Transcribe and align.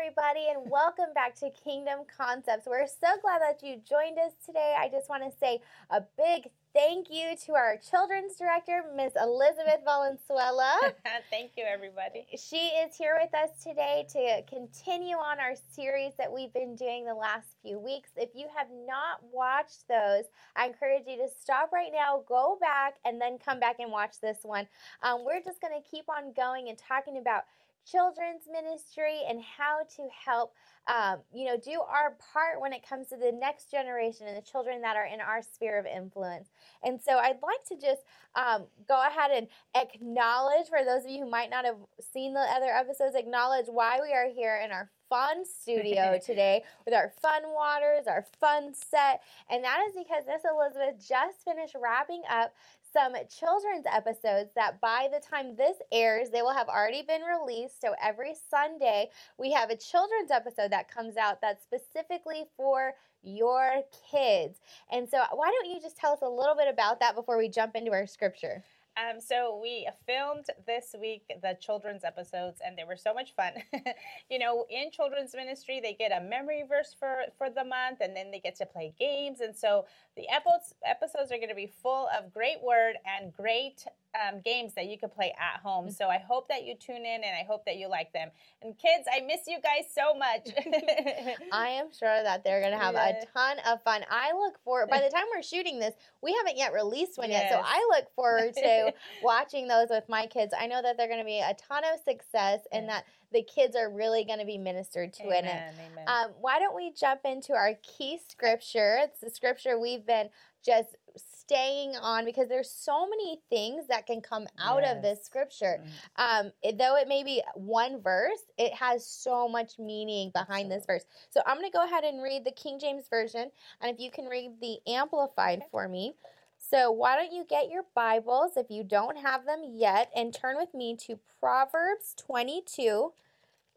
everybody, 0.00 0.46
and 0.48 0.70
welcome 0.70 1.12
back 1.14 1.34
to 1.34 1.50
Kingdom 1.50 2.00
Concepts. 2.16 2.66
We're 2.66 2.86
so 2.86 3.20
glad 3.20 3.42
that 3.42 3.62
you 3.62 3.82
joined 3.86 4.18
us 4.18 4.32
today. 4.46 4.74
I 4.78 4.88
just 4.88 5.10
want 5.10 5.30
to 5.30 5.38
say 5.38 5.60
a 5.90 6.00
big 6.16 6.48
thank 6.72 7.10
you 7.10 7.36
to 7.44 7.54
our 7.54 7.76
children's 7.76 8.36
director, 8.36 8.82
Miss 8.96 9.12
Elizabeth 9.20 9.80
Valenzuela. 9.84 10.92
thank 11.30 11.50
you, 11.58 11.64
everybody. 11.64 12.26
She 12.38 12.56
is 12.56 12.96
here 12.96 13.18
with 13.20 13.34
us 13.34 13.62
today 13.62 14.06
to 14.12 14.42
continue 14.48 15.16
on 15.16 15.38
our 15.38 15.52
series 15.70 16.12
that 16.16 16.32
we've 16.32 16.52
been 16.54 16.76
doing 16.76 17.04
the 17.04 17.14
last 17.14 17.48
few 17.62 17.78
weeks. 17.78 18.08
If 18.16 18.30
you 18.34 18.46
have 18.56 18.68
not 18.86 19.20
watched 19.30 19.86
those, 19.86 20.24
I 20.56 20.66
encourage 20.66 21.02
you 21.08 21.16
to 21.18 21.28
stop 21.42 21.72
right 21.72 21.92
now, 21.92 22.24
go 22.26 22.56
back, 22.58 22.94
and 23.04 23.20
then 23.20 23.36
come 23.36 23.60
back 23.60 23.76
and 23.80 23.92
watch 23.92 24.14
this 24.22 24.38
one. 24.44 24.66
Um, 25.02 25.26
we're 25.26 25.42
just 25.42 25.60
going 25.60 25.74
to 25.74 25.90
keep 25.90 26.08
on 26.08 26.32
going 26.32 26.70
and 26.70 26.78
talking 26.78 27.18
about 27.18 27.42
children's 27.84 28.42
ministry 28.50 29.20
and 29.28 29.40
how 29.40 29.80
to 29.96 30.08
help 30.24 30.52
um, 30.86 31.18
you 31.32 31.44
know 31.46 31.56
do 31.56 31.80
our 31.80 32.16
part 32.32 32.60
when 32.60 32.72
it 32.72 32.86
comes 32.86 33.08
to 33.08 33.16
the 33.16 33.32
next 33.32 33.70
generation 33.70 34.26
and 34.26 34.36
the 34.36 34.42
children 34.42 34.80
that 34.82 34.96
are 34.96 35.06
in 35.06 35.20
our 35.20 35.42
sphere 35.42 35.78
of 35.78 35.86
influence 35.86 36.48
and 36.82 37.00
so 37.00 37.18
i'd 37.18 37.38
like 37.42 37.64
to 37.68 37.74
just 37.74 38.02
um, 38.34 38.64
go 38.88 39.00
ahead 39.06 39.30
and 39.30 39.46
acknowledge 39.74 40.68
for 40.68 40.84
those 40.84 41.04
of 41.04 41.10
you 41.10 41.24
who 41.24 41.30
might 41.30 41.50
not 41.50 41.64
have 41.64 41.76
seen 42.12 42.34
the 42.34 42.40
other 42.40 42.70
episodes 42.72 43.14
acknowledge 43.14 43.66
why 43.66 43.98
we 44.02 44.12
are 44.12 44.28
here 44.28 44.60
in 44.64 44.70
our 44.70 44.90
fun 45.10 45.44
studio 45.44 46.18
today 46.24 46.62
with 46.86 46.94
our 46.94 47.12
fun 47.20 47.42
waters, 47.52 48.06
our 48.06 48.24
fun 48.40 48.72
set. 48.72 49.20
And 49.50 49.62
that 49.64 49.80
is 49.88 49.94
because 49.94 50.24
Miss 50.26 50.42
Elizabeth 50.50 51.06
just 51.06 51.44
finished 51.44 51.74
wrapping 51.78 52.22
up 52.30 52.54
some 52.92 53.14
children's 53.28 53.86
episodes 53.90 54.50
that 54.54 54.80
by 54.80 55.08
the 55.12 55.20
time 55.20 55.56
this 55.56 55.76
airs, 55.92 56.30
they 56.30 56.42
will 56.42 56.54
have 56.54 56.68
already 56.68 57.02
been 57.02 57.22
released. 57.22 57.80
So 57.80 57.94
every 58.02 58.34
Sunday, 58.50 59.10
we 59.38 59.52
have 59.52 59.70
a 59.70 59.76
children's 59.76 60.30
episode 60.30 60.72
that 60.72 60.92
comes 60.92 61.16
out 61.16 61.40
that's 61.40 61.62
specifically 61.62 62.44
for 62.56 62.94
your 63.22 63.82
kids. 64.10 64.60
And 64.90 65.08
so, 65.08 65.18
why 65.32 65.50
don't 65.50 65.72
you 65.74 65.80
just 65.80 65.96
tell 65.96 66.12
us 66.12 66.20
a 66.22 66.28
little 66.28 66.54
bit 66.56 66.68
about 66.68 67.00
that 67.00 67.14
before 67.14 67.36
we 67.36 67.48
jump 67.48 67.76
into 67.76 67.92
our 67.92 68.06
scripture? 68.06 68.64
Um, 68.96 69.20
so 69.20 69.58
we 69.62 69.88
filmed 70.06 70.46
this 70.66 70.94
week 71.00 71.22
the 71.42 71.56
children's 71.60 72.04
episodes, 72.04 72.60
and 72.64 72.76
they 72.76 72.84
were 72.84 72.96
so 72.96 73.14
much 73.14 73.34
fun. 73.34 73.52
you 74.30 74.38
know, 74.38 74.66
in 74.68 74.90
children's 74.90 75.34
ministry, 75.34 75.80
they 75.80 75.94
get 75.94 76.12
a 76.12 76.20
memory 76.22 76.64
verse 76.68 76.94
for 76.98 77.22
for 77.38 77.48
the 77.50 77.64
month, 77.64 78.00
and 78.00 78.16
then 78.16 78.30
they 78.30 78.40
get 78.40 78.56
to 78.56 78.66
play 78.66 78.92
games. 78.98 79.40
And 79.40 79.56
so 79.56 79.86
the 80.16 80.28
episodes 80.28 80.74
episodes 80.84 81.32
are 81.32 81.36
going 81.36 81.48
to 81.48 81.54
be 81.54 81.72
full 81.82 82.08
of 82.16 82.32
great 82.32 82.62
word 82.62 82.96
and 83.06 83.32
great 83.32 83.84
um, 84.14 84.40
games 84.40 84.74
that 84.74 84.86
you 84.86 84.98
can 84.98 85.08
play 85.08 85.34
at 85.38 85.60
home. 85.60 85.86
Mm-hmm. 85.86 85.94
So 85.94 86.08
I 86.08 86.18
hope 86.18 86.48
that 86.48 86.64
you 86.64 86.74
tune 86.74 87.04
in, 87.04 87.22
and 87.24 87.36
I 87.38 87.44
hope 87.46 87.64
that 87.66 87.76
you 87.76 87.88
like 87.88 88.12
them. 88.12 88.30
And 88.62 88.76
kids, 88.78 89.06
I 89.12 89.20
miss 89.20 89.40
you 89.46 89.58
guys 89.60 89.86
so 89.92 90.14
much. 90.14 90.48
I 91.52 91.68
am 91.68 91.86
sure 91.96 92.22
that 92.22 92.44
they're 92.44 92.60
going 92.60 92.72
to 92.72 92.78
have 92.78 92.94
yeah. 92.94 93.20
a 93.22 93.26
ton 93.26 93.58
of 93.66 93.82
fun. 93.82 94.02
I 94.10 94.32
look 94.32 94.62
forward. 94.64 94.88
By 94.90 95.00
the 95.00 95.10
time 95.10 95.24
we're 95.34 95.42
shooting 95.42 95.78
this, 95.78 95.94
we 96.22 96.34
haven't 96.34 96.56
yet 96.56 96.72
released 96.72 97.18
one 97.18 97.30
yes. 97.30 97.48
yet, 97.50 97.52
so 97.52 97.62
I 97.64 97.88
look 97.94 98.06
forward 98.14 98.54
to 98.54 98.92
watching 99.22 99.68
those 99.68 99.88
with 99.90 100.04
my 100.08 100.26
kids. 100.26 100.52
I 100.58 100.66
know 100.66 100.82
that 100.82 100.96
they're 100.96 101.08
going 101.08 101.20
to 101.20 101.24
be 101.24 101.40
a 101.40 101.54
ton 101.54 101.82
of 101.92 102.00
success 102.04 102.60
and 102.72 102.88
that 102.88 103.04
the 103.32 103.42
kids 103.42 103.76
are 103.76 103.88
really 103.88 104.24
going 104.24 104.40
to 104.40 104.44
be 104.44 104.58
ministered 104.58 105.12
to 105.14 105.22
amen, 105.24 105.44
it. 105.44 105.74
And, 105.98 106.08
um, 106.08 106.30
why 106.40 106.58
don't 106.58 106.74
we 106.74 106.92
jump 106.92 107.20
into 107.24 107.52
our 107.52 107.74
key 107.82 108.18
scripture? 108.28 108.98
It's 109.00 109.20
the 109.20 109.30
scripture 109.30 109.78
we've 109.78 110.04
been 110.04 110.30
just 110.64 110.96
staying 111.16 111.96
on 111.96 112.24
because 112.24 112.48
there's 112.48 112.70
so 112.70 113.08
many 113.08 113.40
things 113.50 113.86
that 113.88 114.06
can 114.06 114.20
come 114.20 114.46
out 114.58 114.82
yes. 114.82 114.96
of 114.96 115.02
this 115.02 115.24
scripture. 115.24 115.80
Mm-hmm. 115.80 116.46
Um, 116.46 116.52
it, 116.62 116.78
though 116.78 116.96
it 116.96 117.08
may 117.08 117.24
be 117.24 117.42
one 117.54 118.00
verse, 118.00 118.42
it 118.56 118.72
has 118.74 119.06
so 119.06 119.48
much 119.48 119.78
meaning 119.78 120.30
behind 120.30 120.70
Absolutely. 120.72 120.76
this 120.76 120.86
verse. 120.86 121.04
So 121.30 121.40
I'm 121.46 121.58
going 121.58 121.70
to 121.70 121.76
go 121.76 121.84
ahead 121.84 122.04
and 122.04 122.22
read 122.22 122.44
the 122.44 122.52
King 122.52 122.78
James 122.80 123.08
Version, 123.08 123.50
and 123.80 123.92
if 123.92 124.00
you 124.00 124.10
can 124.10 124.26
read 124.26 124.52
the 124.60 124.78
Amplified 124.86 125.58
okay. 125.58 125.66
for 125.70 125.88
me. 125.88 126.14
So, 126.62 126.90
why 126.90 127.16
don't 127.16 127.32
you 127.32 127.44
get 127.48 127.70
your 127.70 127.84
Bibles 127.94 128.52
if 128.56 128.66
you 128.70 128.84
don't 128.84 129.16
have 129.16 129.46
them 129.46 129.62
yet 129.64 130.10
and 130.14 130.32
turn 130.32 130.56
with 130.56 130.74
me 130.74 130.94
to 131.06 131.18
Proverbs 131.40 132.14
22, 132.18 133.12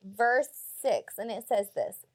verse 0.03 0.49
6. 0.81 1.17
And 1.17 1.31
it 1.31 1.47
says 1.47 1.69
this 1.75 2.05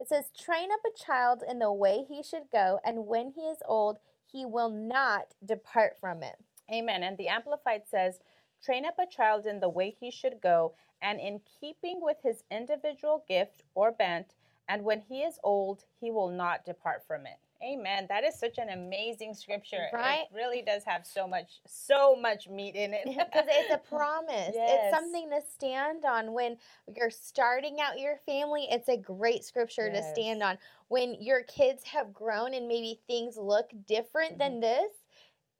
It 0.00 0.08
says, 0.08 0.24
Train 0.36 0.70
up 0.72 0.80
a 0.84 0.98
child 0.98 1.42
in 1.48 1.60
the 1.60 1.72
way 1.72 2.04
he 2.06 2.22
should 2.22 2.50
go, 2.52 2.80
and 2.84 3.06
when 3.06 3.30
he 3.30 3.42
is 3.42 3.58
old, 3.64 3.98
he 4.30 4.44
will 4.44 4.70
not 4.70 5.34
depart 5.44 5.98
from 5.98 6.22
it. 6.22 6.36
Amen. 6.72 7.02
And 7.02 7.16
the 7.16 7.28
Amplified 7.28 7.82
says, 7.86 8.20
Train 8.62 8.84
up 8.84 8.98
a 8.98 9.06
child 9.06 9.46
in 9.46 9.60
the 9.60 9.68
way 9.68 9.90
he 9.90 10.10
should 10.10 10.40
go, 10.42 10.74
and 11.00 11.20
in 11.20 11.40
keeping 11.60 12.00
with 12.02 12.18
his 12.22 12.42
individual 12.50 13.24
gift 13.28 13.62
or 13.74 13.92
bent, 13.92 14.34
and 14.68 14.84
when 14.84 15.00
he 15.00 15.22
is 15.22 15.38
old, 15.42 15.84
he 16.00 16.10
will 16.10 16.28
not 16.28 16.64
depart 16.64 17.06
from 17.06 17.26
it. 17.26 17.38
Amen. 17.62 18.06
That 18.08 18.22
is 18.24 18.38
such 18.38 18.58
an 18.58 18.68
amazing 18.68 19.34
scripture. 19.34 19.86
Right? 19.92 20.26
It 20.30 20.36
really 20.36 20.62
does 20.62 20.84
have 20.84 21.04
so 21.04 21.26
much, 21.26 21.60
so 21.66 22.14
much 22.14 22.48
meat 22.48 22.76
in 22.76 22.94
it. 22.94 23.04
Because 23.28 23.46
it's 23.48 23.74
a 23.74 23.78
promise. 23.78 24.52
Yes. 24.54 24.80
It's 24.84 24.96
something 24.96 25.28
to 25.30 25.40
stand 25.52 26.04
on. 26.04 26.32
When 26.32 26.56
you're 26.96 27.10
starting 27.10 27.78
out 27.80 27.98
your 27.98 28.16
family, 28.26 28.68
it's 28.70 28.88
a 28.88 28.96
great 28.96 29.44
scripture 29.44 29.90
yes. 29.92 30.04
to 30.04 30.12
stand 30.12 30.42
on. 30.42 30.56
When 30.88 31.16
your 31.20 31.42
kids 31.42 31.82
have 31.84 32.12
grown 32.12 32.54
and 32.54 32.68
maybe 32.68 33.00
things 33.06 33.36
look 33.36 33.70
different 33.86 34.38
mm-hmm. 34.38 34.60
than 34.60 34.60
this, 34.60 34.92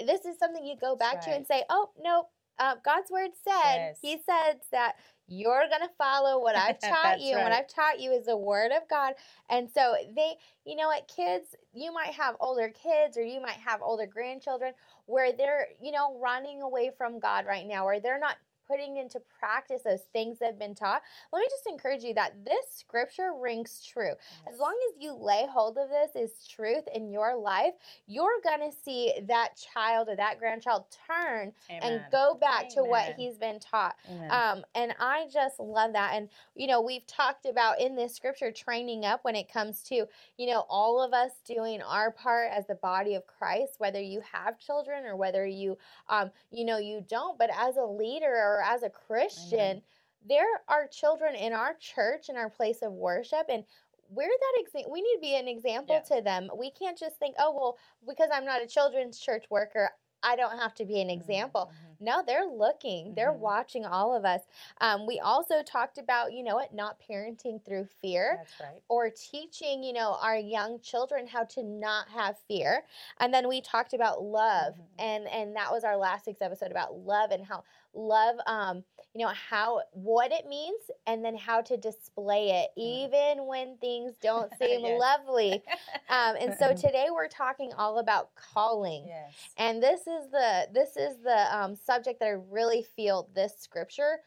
this 0.06 0.24
is 0.24 0.38
something 0.38 0.64
you 0.64 0.76
go 0.80 0.94
back 0.94 1.14
right. 1.14 1.22
to 1.24 1.30
and 1.30 1.46
say, 1.46 1.64
oh, 1.68 1.90
no, 2.00 2.28
uh, 2.58 2.74
God's 2.84 3.10
word 3.10 3.30
said, 3.42 3.74
yes. 3.76 3.98
He 4.02 4.18
said 4.24 4.60
that 4.72 4.94
you're 5.28 5.68
going 5.68 5.82
to 5.82 5.94
follow 5.98 6.40
what 6.40 6.56
I've 6.56 6.78
taught 6.80 7.20
you. 7.20 7.34
And 7.34 7.42
what 7.44 7.52
I've 7.52 7.68
taught 7.68 8.00
you 8.00 8.12
is 8.12 8.26
the 8.26 8.36
word 8.36 8.72
of 8.72 8.88
God. 8.88 9.14
And 9.50 9.68
so 9.70 9.94
they, 10.16 10.34
you 10.64 10.76
know 10.76 10.88
what, 10.88 11.06
kids, 11.14 11.54
you 11.72 11.92
might 11.92 12.14
have 12.14 12.36
older 12.40 12.70
kids 12.70 13.16
or 13.16 13.22
you 13.22 13.40
might 13.40 13.58
have 13.64 13.80
older 13.82 14.06
grandchildren 14.06 14.72
where 15.06 15.32
they're, 15.32 15.68
you 15.80 15.92
know, 15.92 16.18
running 16.18 16.62
away 16.62 16.90
from 16.96 17.20
God 17.20 17.46
right 17.46 17.66
now, 17.66 17.86
or 17.86 18.00
they're 18.00 18.18
not 18.18 18.36
putting 18.68 18.98
into 18.98 19.20
practice 19.38 19.82
those 19.82 20.02
things 20.12 20.38
that 20.38 20.46
have 20.46 20.58
been 20.58 20.74
taught, 20.74 21.02
let 21.32 21.40
me 21.40 21.46
just 21.50 21.66
encourage 21.66 22.02
you 22.02 22.14
that 22.14 22.44
this 22.44 22.66
scripture 22.76 23.32
rings 23.38 23.84
true. 23.84 24.12
Yes. 24.44 24.54
As 24.54 24.60
long 24.60 24.76
as 24.90 25.02
you 25.02 25.14
lay 25.14 25.46
hold 25.50 25.78
of 25.78 25.88
this 25.88 26.14
as 26.14 26.46
truth 26.46 26.84
in 26.94 27.10
your 27.10 27.36
life, 27.36 27.74
you're 28.06 28.40
going 28.44 28.70
to 28.70 28.76
see 28.84 29.12
that 29.26 29.50
child 29.56 30.08
or 30.08 30.16
that 30.16 30.38
grandchild 30.38 30.84
turn 31.06 31.52
Amen. 31.70 31.82
and 31.82 32.02
go 32.12 32.36
back 32.40 32.64
Amen. 32.64 32.74
to 32.74 32.84
what 32.84 33.14
he's 33.16 33.38
been 33.38 33.58
taught. 33.58 33.96
Um, 34.30 34.64
and 34.74 34.94
I 35.00 35.26
just 35.32 35.58
love 35.58 35.92
that. 35.94 36.12
And, 36.14 36.28
you 36.54 36.66
know, 36.66 36.80
we've 36.80 37.06
talked 37.06 37.46
about 37.46 37.80
in 37.80 37.96
this 37.96 38.14
scripture 38.14 38.52
training 38.52 39.04
up 39.04 39.20
when 39.24 39.36
it 39.36 39.50
comes 39.52 39.82
to, 39.84 40.06
you 40.36 40.46
know, 40.46 40.64
all 40.68 41.02
of 41.02 41.12
us 41.12 41.32
doing 41.46 41.80
our 41.82 42.10
part 42.10 42.50
as 42.52 42.66
the 42.66 42.74
body 42.74 43.14
of 43.14 43.26
Christ, 43.26 43.74
whether 43.78 44.00
you 44.00 44.22
have 44.32 44.58
children 44.58 45.04
or 45.04 45.16
whether 45.16 45.46
you, 45.46 45.78
um, 46.08 46.30
you 46.50 46.64
know, 46.64 46.78
you 46.78 47.04
don't. 47.08 47.38
But 47.38 47.50
as 47.56 47.76
a 47.76 47.84
leader 47.84 48.34
or 48.34 48.57
or 48.58 48.62
as 48.62 48.82
a 48.82 48.90
Christian, 48.90 49.82
there 50.28 50.46
are 50.68 50.86
children 50.86 51.34
in 51.34 51.52
our 51.52 51.74
church, 51.80 52.28
in 52.28 52.36
our 52.36 52.50
place 52.50 52.82
of 52.82 52.92
worship, 52.92 53.46
and 53.48 53.64
we're 54.10 54.26
that 54.26 54.62
example. 54.62 54.92
We 54.92 55.02
need 55.02 55.14
to 55.14 55.20
be 55.20 55.36
an 55.36 55.48
example 55.48 56.02
yeah. 56.08 56.16
to 56.16 56.22
them. 56.22 56.48
We 56.58 56.70
can't 56.70 56.98
just 56.98 57.18
think, 57.18 57.36
oh, 57.38 57.54
well, 57.54 57.78
because 58.06 58.30
I'm 58.32 58.44
not 58.44 58.62
a 58.62 58.66
children's 58.66 59.18
church 59.20 59.44
worker, 59.50 59.90
I 60.22 60.36
don't 60.36 60.58
have 60.58 60.74
to 60.74 60.84
be 60.84 61.00
an 61.00 61.10
example. 61.10 61.70
Mm-hmm. 61.72 62.04
No, 62.04 62.22
they're 62.26 62.46
looking, 62.46 63.14
they're 63.14 63.32
mm-hmm. 63.32 63.40
watching 63.40 63.84
all 63.84 64.16
of 64.16 64.24
us. 64.24 64.40
Um, 64.80 65.06
we 65.06 65.20
also 65.20 65.62
talked 65.62 65.98
about, 65.98 66.32
you 66.32 66.42
know 66.42 66.56
what, 66.56 66.74
not 66.74 66.96
parenting 67.08 67.64
through 67.64 67.86
fear. 68.00 68.44
Right. 68.60 68.80
Or 68.88 69.10
teaching, 69.10 69.82
you 69.82 69.92
know, 69.92 70.16
our 70.20 70.36
young 70.36 70.80
children 70.80 71.26
how 71.26 71.44
to 71.44 71.62
not 71.62 72.08
have 72.08 72.36
fear. 72.48 72.84
And 73.20 73.32
then 73.32 73.48
we 73.48 73.60
talked 73.60 73.94
about 73.94 74.22
love. 74.22 74.74
Mm-hmm. 74.74 75.00
And 75.00 75.28
and 75.28 75.56
that 75.56 75.70
was 75.70 75.84
our 75.84 75.96
last 75.96 76.26
week's 76.26 76.42
episode 76.42 76.70
about 76.70 76.98
love 76.98 77.30
and 77.30 77.44
how 77.44 77.62
love 77.98 78.36
um, 78.46 78.84
you 79.14 79.24
know, 79.24 79.32
how 79.32 79.82
what 79.92 80.30
it 80.30 80.46
means 80.46 80.80
and 81.06 81.24
then 81.24 81.36
how 81.36 81.60
to 81.62 81.76
display 81.76 82.50
it, 82.50 82.70
mm. 82.78 82.82
even 82.82 83.46
when 83.46 83.76
things 83.78 84.12
don't 84.22 84.50
seem 84.58 84.84
yes. 84.84 85.00
lovely. 85.00 85.62
Um, 86.08 86.36
and 86.40 86.54
so 86.58 86.72
today 86.76 87.08
we're 87.10 87.28
talking 87.28 87.72
all 87.76 87.98
about 87.98 88.30
calling. 88.34 89.06
Yes. 89.08 89.32
And 89.56 89.82
this 89.82 90.00
is 90.00 90.30
the 90.30 90.68
this 90.72 90.96
is 90.96 91.16
the 91.22 91.56
um, 91.56 91.74
subject 91.74 92.20
that 92.20 92.26
I 92.26 92.36
really 92.50 92.86
feel 92.96 93.28
this 93.34 93.54
scripture 93.58 94.20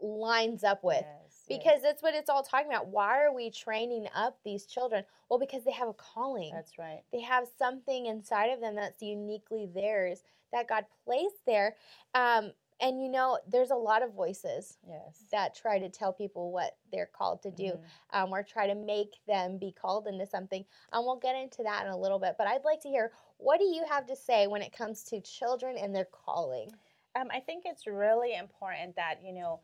lines 0.00 0.64
up 0.64 0.82
with. 0.82 1.02
Yes 1.02 1.26
because 1.48 1.80
that's 1.80 2.02
what 2.02 2.12
it's 2.12 2.28
all 2.28 2.42
talking 2.42 2.66
about. 2.66 2.88
Why 2.88 3.22
are 3.22 3.32
we 3.32 3.50
training 3.50 4.08
up 4.16 4.36
these 4.44 4.66
children? 4.66 5.04
Well, 5.28 5.38
because 5.38 5.64
they 5.64 5.70
have 5.70 5.86
a 5.86 5.92
calling. 5.92 6.50
That's 6.52 6.76
right. 6.76 7.02
They 7.12 7.20
have 7.20 7.46
something 7.56 8.06
inside 8.06 8.46
of 8.46 8.60
them 8.60 8.74
that's 8.74 9.00
uniquely 9.00 9.68
theirs 9.72 10.24
that 10.52 10.68
God 10.68 10.86
placed 11.04 11.46
there. 11.46 11.76
Um, 12.14 12.50
and 12.80 13.02
you 13.02 13.08
know 13.08 13.38
there's 13.50 13.70
a 13.70 13.76
lot 13.76 14.02
of 14.02 14.12
voices 14.12 14.78
yes. 14.88 15.24
that 15.32 15.54
try 15.54 15.78
to 15.78 15.88
tell 15.88 16.12
people 16.12 16.52
what 16.52 16.76
they're 16.92 17.10
called 17.16 17.42
to 17.42 17.50
do 17.50 17.64
mm-hmm. 17.64 18.22
um, 18.22 18.30
or 18.30 18.42
try 18.42 18.66
to 18.66 18.74
make 18.74 19.14
them 19.26 19.58
be 19.58 19.72
called 19.72 20.06
into 20.06 20.26
something 20.26 20.64
and 20.92 21.04
we'll 21.04 21.16
get 21.16 21.36
into 21.36 21.62
that 21.62 21.86
in 21.86 21.92
a 21.92 21.96
little 21.96 22.18
bit 22.18 22.34
but 22.38 22.46
i'd 22.46 22.64
like 22.64 22.80
to 22.80 22.88
hear 22.88 23.12
what 23.38 23.58
do 23.58 23.64
you 23.64 23.84
have 23.88 24.06
to 24.06 24.16
say 24.16 24.46
when 24.46 24.62
it 24.62 24.72
comes 24.72 25.02
to 25.02 25.20
children 25.20 25.76
and 25.78 25.94
their 25.94 26.08
calling 26.12 26.70
um, 27.18 27.28
i 27.32 27.40
think 27.40 27.64
it's 27.66 27.86
really 27.86 28.34
important 28.34 28.94
that 28.96 29.16
you 29.24 29.32
know 29.32 29.60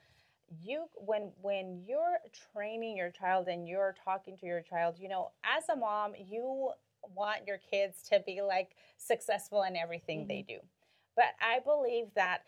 you 0.60 0.84
when 0.96 1.30
when 1.40 1.82
you're 1.86 2.18
training 2.52 2.96
your 2.96 3.10
child 3.10 3.48
and 3.48 3.66
you're 3.66 3.94
talking 4.04 4.36
to 4.36 4.46
your 4.46 4.60
child 4.60 4.96
you 4.98 5.08
know 5.08 5.30
as 5.44 5.68
a 5.68 5.76
mom 5.76 6.12
you 6.28 6.70
want 7.14 7.38
your 7.46 7.58
kids 7.70 8.02
to 8.02 8.22
be 8.26 8.42
like 8.42 8.76
successful 8.96 9.62
in 9.62 9.76
everything 9.76 10.20
mm-hmm. 10.20 10.28
they 10.28 10.44
do 10.46 10.58
but 11.16 11.26
i 11.40 11.58
believe 11.64 12.06
that 12.14 12.42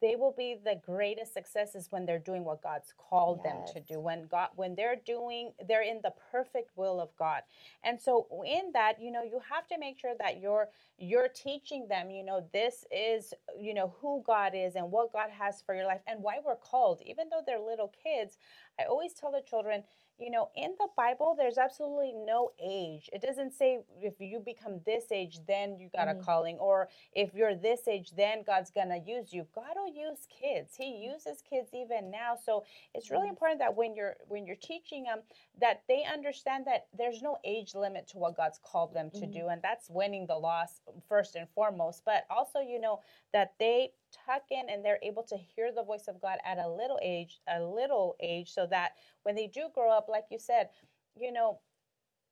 they 0.00 0.16
will 0.16 0.34
be 0.36 0.56
the 0.64 0.80
greatest 0.84 1.34
successes 1.34 1.88
when 1.90 2.06
they're 2.06 2.18
doing 2.18 2.44
what 2.44 2.62
God's 2.62 2.92
called 2.96 3.40
yes. 3.44 3.52
them 3.52 3.74
to 3.74 3.92
do. 3.94 4.00
When 4.00 4.26
God 4.26 4.48
when 4.56 4.74
they're 4.74 4.96
doing 5.04 5.52
they're 5.68 5.82
in 5.82 6.00
the 6.02 6.12
perfect 6.30 6.70
will 6.76 7.00
of 7.00 7.10
God. 7.18 7.42
And 7.82 8.00
so 8.00 8.26
in 8.46 8.72
that, 8.72 9.00
you 9.00 9.10
know, 9.10 9.22
you 9.22 9.40
have 9.48 9.66
to 9.68 9.78
make 9.78 9.98
sure 9.98 10.14
that 10.18 10.40
you're 10.40 10.68
you're 10.98 11.28
teaching 11.28 11.86
them, 11.88 12.10
you 12.10 12.24
know, 12.24 12.46
this 12.52 12.84
is, 12.90 13.34
you 13.60 13.74
know, 13.74 13.94
who 14.00 14.22
God 14.26 14.52
is 14.54 14.74
and 14.74 14.90
what 14.90 15.12
God 15.12 15.30
has 15.30 15.62
for 15.64 15.74
your 15.74 15.86
life 15.86 16.00
and 16.06 16.22
why 16.22 16.38
we're 16.44 16.56
called. 16.56 17.00
Even 17.04 17.28
though 17.30 17.42
they're 17.44 17.60
little 17.60 17.92
kids, 18.02 18.38
I 18.80 18.84
always 18.84 19.12
tell 19.12 19.32
the 19.32 19.42
children, 19.42 19.84
you 20.18 20.30
know, 20.30 20.50
in 20.56 20.74
the 20.78 20.88
Bible, 20.96 21.34
there's 21.36 21.58
absolutely 21.58 22.12
no 22.12 22.52
age. 22.62 23.10
It 23.12 23.20
doesn't 23.20 23.52
say 23.52 23.80
if 24.00 24.14
you 24.20 24.38
become 24.38 24.80
this 24.86 25.10
age, 25.10 25.40
then 25.46 25.76
you 25.78 25.88
got 25.94 26.08
mm-hmm. 26.08 26.20
a 26.20 26.22
calling, 26.22 26.56
or 26.58 26.88
if 27.12 27.34
you're 27.34 27.54
this 27.54 27.88
age, 27.88 28.12
then 28.16 28.44
God's 28.46 28.70
gonna 28.70 29.00
use 29.04 29.32
you. 29.32 29.46
God 29.54 29.74
will 29.74 29.92
use 29.92 30.26
kids. 30.28 30.74
He 30.76 31.08
uses 31.10 31.42
kids 31.48 31.70
even 31.72 32.10
now. 32.10 32.34
So 32.42 32.64
it's 32.94 33.10
really 33.10 33.28
important 33.28 33.58
that 33.60 33.76
when 33.76 33.94
you're 33.94 34.14
when 34.28 34.46
you're 34.46 34.56
teaching 34.56 35.04
them, 35.04 35.20
that 35.60 35.82
they 35.88 36.04
understand 36.04 36.64
that 36.66 36.86
there's 36.96 37.20
no 37.20 37.38
age 37.44 37.74
limit 37.74 38.06
to 38.08 38.18
what 38.18 38.36
God's 38.36 38.60
called 38.62 38.94
them 38.94 39.10
to 39.10 39.20
mm-hmm. 39.20 39.32
do, 39.32 39.48
and 39.48 39.60
that's 39.62 39.90
winning 39.90 40.26
the 40.26 40.36
loss 40.36 40.80
first 41.08 41.34
and 41.34 41.48
foremost. 41.54 42.02
But 42.04 42.24
also, 42.30 42.60
you 42.60 42.80
know, 42.80 43.00
that 43.32 43.54
they 43.58 43.90
tuck 44.26 44.42
in 44.50 44.68
and 44.68 44.84
they're 44.84 44.98
able 45.02 45.22
to 45.24 45.36
hear 45.36 45.72
the 45.72 45.82
voice 45.82 46.08
of 46.08 46.20
God 46.20 46.38
at 46.44 46.58
a 46.58 46.68
little 46.68 46.98
age, 47.02 47.40
a 47.48 47.62
little 47.62 48.16
age, 48.20 48.52
so 48.52 48.66
that 48.70 48.92
when 49.22 49.34
they 49.34 49.46
do 49.46 49.68
grow 49.74 49.90
up, 49.90 50.06
like 50.08 50.24
you 50.30 50.38
said, 50.38 50.68
you 51.16 51.32
know, 51.32 51.60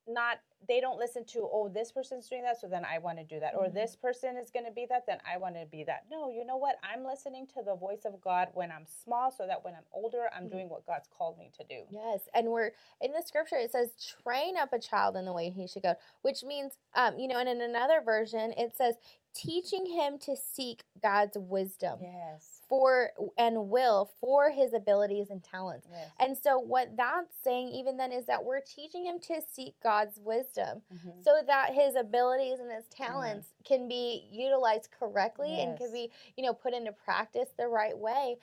not 0.09 0.39
they 0.69 0.81
don't 0.81 0.99
listen 0.99 1.25
to 1.25 1.49
oh 1.53 1.71
this 1.73 1.93
person's 1.93 2.29
doing 2.29 2.43
that 2.43 2.61
so 2.61 2.69
then 2.69 2.85
i 2.85 2.99
want 2.99 3.19
to 3.19 3.25
do 3.25 3.39
that 3.39 3.55
mm-hmm. 3.55 3.67
or 3.67 3.69
this 3.69 3.97
person 3.97 4.37
is 4.37 4.51
going 4.51 4.65
to 4.65 4.73
be 4.73 4.87
that 4.89 5.05
then 5.07 5.19
i 5.31 5.37
want 5.37 5.55
to 5.55 5.65
be 5.71 5.85
that 5.85 6.05
no 6.11 6.31
you 6.31 6.45
know 6.45 6.57
what 6.57 6.77
i'm 6.83 7.05
listening 7.05 7.47
to 7.47 7.63
the 7.65 7.75
voice 7.77 8.05
of 8.05 8.21
god 8.21 8.49
when 8.55 8.71
i'm 8.71 8.85
small 9.05 9.31
so 9.31 9.47
that 9.47 9.65
when 9.65 9.75
i'm 9.75 9.85
older 9.93 10.29
i'm 10.35 10.45
mm-hmm. 10.45 10.57
doing 10.57 10.69
what 10.69 10.85
god's 10.87 11.09
called 11.17 11.39
me 11.39 11.51
to 11.57 11.65
do 11.69 11.83
yes 11.91 12.21
and 12.35 12.49
we're 12.49 12.71
in 13.01 13.13
the 13.13 13.23
scripture 13.25 13.57
it 13.57 13.71
says 13.71 13.91
train 14.23 14.57
up 14.57 14.73
a 14.73 14.79
child 14.79 15.17
in 15.17 15.25
the 15.25 15.33
way 15.33 15.51
he 15.51 15.67
should 15.67 15.83
go 15.83 15.95
which 16.23 16.43
means 16.43 16.73
um 16.95 17.19
you 17.19 17.29
know 17.29 17.39
and 17.39 17.49
in 17.49 17.61
another 17.61 18.01
version 18.05 18.53
it 18.57 18.77
says 18.77 18.95
teaching 19.35 19.87
him 19.87 20.19
to 20.19 20.37
seek 20.37 20.85
god's 21.01 21.37
wisdom 21.39 21.99
yes 22.03 22.53
for 22.73 23.11
and 23.37 23.69
will 23.69 24.11
for 24.19 24.51
his 24.51 24.73
abilities 24.73 25.29
and 25.29 25.45
talents. 25.45 25.87
Yes. 25.93 26.09
And 26.19 26.39
so 26.39 26.59
what 26.59 26.97
that's 26.97 27.37
saying 27.45 27.69
even 27.69 27.99
then 27.99 28.13
is 28.13 28.25
that 28.25 28.43
we're 28.43 28.63
teaching 28.63 29.05
him 29.05 29.19
to 29.27 29.43
seek 29.53 29.75
God's 29.83 30.19
wisdom 30.25 30.81
mm-hmm. 30.91 31.11
so 31.23 31.43
that 31.47 31.75
his 31.75 31.97
abilities 31.97 32.61
and 32.61 32.73
his 32.73 32.87
talents 32.87 33.49
mm-hmm. 33.49 33.75
can 33.75 33.89
be 33.89 34.27
utilized 34.33 34.89
correctly 34.99 35.51
yes. 35.51 35.69
and 35.69 35.77
can 35.77 35.93
be, 35.93 36.11
you 36.39 36.47
know, 36.47 36.55
put 36.55 36.73
into 36.73 36.93
practice 36.93 37.51
the 37.59 37.69
right 37.69 37.99
way. 37.99 38.37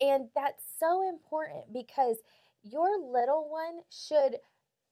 And 0.00 0.26
that's 0.34 0.64
so 0.80 1.08
important 1.08 1.72
because 1.72 2.16
your 2.64 2.98
little 2.98 3.48
one 3.48 3.82
should 3.92 4.38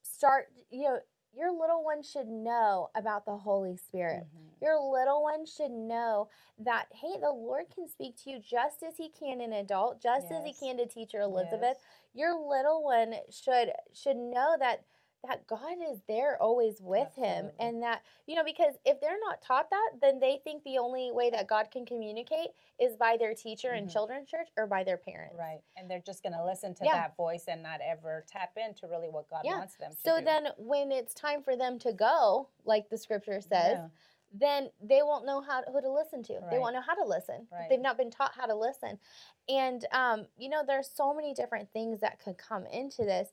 start, 0.04 0.46
you 0.70 0.84
know, 0.84 1.00
your 1.36 1.50
little 1.50 1.84
one 1.84 2.02
should 2.02 2.28
know 2.28 2.88
about 2.94 3.26
the 3.26 3.36
Holy 3.36 3.76
Spirit. 3.76 4.24
Mm-hmm. 4.24 4.64
Your 4.64 4.80
little 4.80 5.22
one 5.22 5.44
should 5.44 5.70
know 5.70 6.28
that, 6.58 6.86
hey, 6.92 7.20
the 7.20 7.30
Lord 7.30 7.66
can 7.74 7.88
speak 7.88 8.16
to 8.24 8.30
you 8.30 8.38
just 8.40 8.82
as 8.82 8.96
He 8.96 9.10
can 9.10 9.40
an 9.40 9.52
adult, 9.52 10.02
just 10.02 10.26
yes. 10.30 10.40
as 10.40 10.46
He 10.46 10.54
can 10.54 10.78
to 10.78 10.86
teacher 10.86 11.20
Elizabeth. 11.20 11.76
Yes. 11.76 11.84
Your 12.14 12.48
little 12.48 12.82
one 12.82 13.14
should 13.30 13.70
should 13.92 14.16
know 14.16 14.56
that 14.58 14.84
that 15.28 15.46
God 15.46 15.76
is 15.90 15.98
there 16.08 16.40
always 16.40 16.80
with 16.80 17.08
Absolutely. 17.08 17.34
him 17.34 17.50
and 17.58 17.82
that 17.82 18.02
you 18.26 18.34
know 18.34 18.44
because 18.44 18.74
if 18.84 19.00
they're 19.00 19.18
not 19.24 19.42
taught 19.42 19.70
that 19.70 19.90
then 20.00 20.20
they 20.20 20.40
think 20.44 20.64
the 20.64 20.78
only 20.78 21.10
way 21.12 21.30
that 21.30 21.46
God 21.48 21.70
can 21.70 21.84
communicate 21.86 22.48
is 22.80 22.96
by 22.96 23.16
their 23.18 23.34
teacher 23.34 23.68
mm-hmm. 23.68 23.84
in 23.84 23.88
children's 23.88 24.28
church 24.28 24.48
or 24.56 24.66
by 24.66 24.84
their 24.84 24.96
parents. 24.96 25.36
Right. 25.38 25.60
And 25.76 25.90
they're 25.90 26.02
just 26.04 26.22
going 26.22 26.34
to 26.34 26.44
listen 26.44 26.74
to 26.74 26.84
yeah. 26.84 26.94
that 26.94 27.16
voice 27.16 27.44
and 27.48 27.62
not 27.62 27.80
ever 27.86 28.24
tap 28.30 28.52
into 28.56 28.86
really 28.86 29.08
what 29.08 29.28
God 29.30 29.42
yeah. 29.44 29.58
wants 29.58 29.76
them 29.76 29.90
to 29.90 29.96
do. 29.96 30.02
so 30.04 30.18
do. 30.18 30.24
then 30.24 30.48
when 30.58 30.92
it's 30.92 31.14
time 31.14 31.42
for 31.42 31.56
them 31.56 31.78
to 31.80 31.92
go 31.92 32.48
like 32.64 32.88
the 32.90 32.98
scripture 32.98 33.40
says 33.40 33.78
yeah. 33.78 33.88
Then 34.32 34.70
they 34.82 35.00
won't 35.02 35.24
know 35.24 35.40
how 35.40 35.62
who 35.72 35.80
to 35.80 35.90
listen 35.90 36.22
to. 36.24 36.34
Right. 36.34 36.50
They 36.50 36.58
won't 36.58 36.74
know 36.74 36.82
how 36.82 36.94
to 36.94 37.04
listen. 37.04 37.46
Right. 37.50 37.68
They've 37.70 37.80
not 37.80 37.96
been 37.96 38.10
taught 38.10 38.32
how 38.36 38.46
to 38.46 38.54
listen, 38.54 38.98
and 39.48 39.84
um, 39.92 40.26
you 40.36 40.48
know 40.48 40.62
there's 40.66 40.90
so 40.92 41.14
many 41.14 41.32
different 41.32 41.72
things 41.72 42.00
that 42.00 42.18
could 42.22 42.36
come 42.36 42.66
into 42.66 43.04
this 43.04 43.30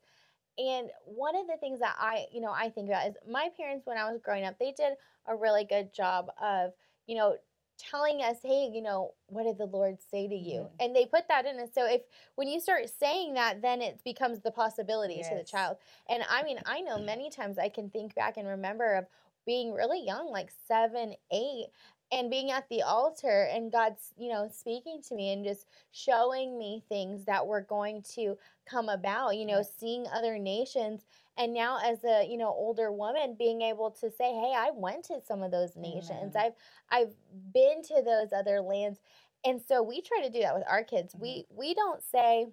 and 0.58 0.90
one 1.06 1.36
of 1.36 1.48
the 1.48 1.58
things 1.60 1.80
that 1.80 1.96
I, 2.00 2.26
you 2.32 2.42
know, 2.42 2.52
I 2.52 2.70
think 2.70 2.90
about 2.90 3.08
is 3.08 3.16
my 3.30 3.50
parents 3.58 3.86
when 3.86 3.98
I 3.98 4.10
was 4.12 4.20
growing 4.24 4.46
up, 4.46 4.60
they 4.60 4.74
did 4.78 4.94
a 5.28 5.36
really 5.36 5.64
good 5.64 5.94
job 5.94 6.28
of, 6.42 6.72
you 7.08 7.16
know, 7.16 7.36
telling 7.78 8.22
us, 8.22 8.38
hey, 8.44 8.70
you 8.72 8.82
know, 8.82 9.14
what 9.28 9.44
did 9.44 9.58
the 9.58 9.66
Lord 9.66 9.98
say 10.12 10.28
to 10.28 10.36
you? 10.36 10.62
Mm-hmm. 10.62 10.76
And 10.80 10.96
they 10.96 11.06
put 11.06 11.28
that 11.28 11.46
in. 11.46 11.60
And 11.60 11.70
so 11.74 11.86
if 11.86 12.02
when 12.36 12.48
you 12.48 12.60
start 12.60 12.84
saying 13.00 13.34
that, 13.34 13.62
then 13.62 13.82
it 13.82 14.02
becomes 14.04 14.40
the 14.42 14.52
possibility 14.52 15.16
yes. 15.18 15.30
to 15.30 15.36
the 15.36 15.44
child. 15.44 15.78
And 16.10 16.24
I 16.30 16.44
mean, 16.44 16.60
I 16.66 16.82
know 16.82 17.00
many 17.00 17.30
times 17.30 17.58
I 17.58 17.70
can 17.70 17.90
think 17.90 18.16
back 18.16 18.38
and 18.38 18.48
remember 18.48 18.96
of 18.96 19.06
being 19.46 19.74
really 19.74 20.06
young, 20.06 20.32
like 20.32 20.52
seven, 20.68 21.16
eight, 21.32 21.68
and 22.14 22.30
being 22.30 22.52
at 22.52 22.70
the 22.70 22.84
altar 22.84 23.50
and 23.52 23.72
God's, 23.72 24.14
you 24.18 24.30
know, 24.30 24.48
speaking 24.54 25.02
to 25.10 25.16
me 25.16 25.34
and 25.34 25.44
just 25.44 25.66
showing 25.92 26.60
me 26.60 26.84
things 26.88 27.26
that 27.26 27.46
were 27.46 27.62
going 27.62 28.04
to 28.14 28.38
come 28.70 28.88
about, 28.88 29.36
you 29.36 29.46
know, 29.46 29.64
seeing 29.64 30.06
other 30.14 30.38
nations 30.38 31.02
and 31.38 31.54
now 31.54 31.80
as 31.84 32.04
a, 32.04 32.24
you 32.30 32.38
know, 32.38 32.50
older 32.50 32.92
woman 32.92 33.36
being 33.38 33.64
able 33.64 33.90
to 33.90 34.12
say, 34.12 34.32
"Hey, 34.32 34.54
I 34.56 34.70
went 34.76 35.06
to 35.06 35.20
some 35.28 35.42
of 35.42 35.50
those 35.52 35.76
nations. 35.76 36.36
I've 36.36 36.54
I've 36.92 37.14
been 37.52 37.82
to 37.84 38.04
those 38.06 38.32
other 38.32 38.62
lands." 38.62 39.00
And 39.44 39.60
so 39.62 39.82
we 39.82 40.02
try 40.02 40.22
to 40.22 40.30
do 40.30 40.40
that 40.42 40.54
with 40.56 40.66
our 40.70 40.84
kids. 40.84 41.14
Mm-hmm. 41.14 41.24
We 41.24 41.46
we 41.50 41.74
don't 41.74 42.04
say 42.04 42.48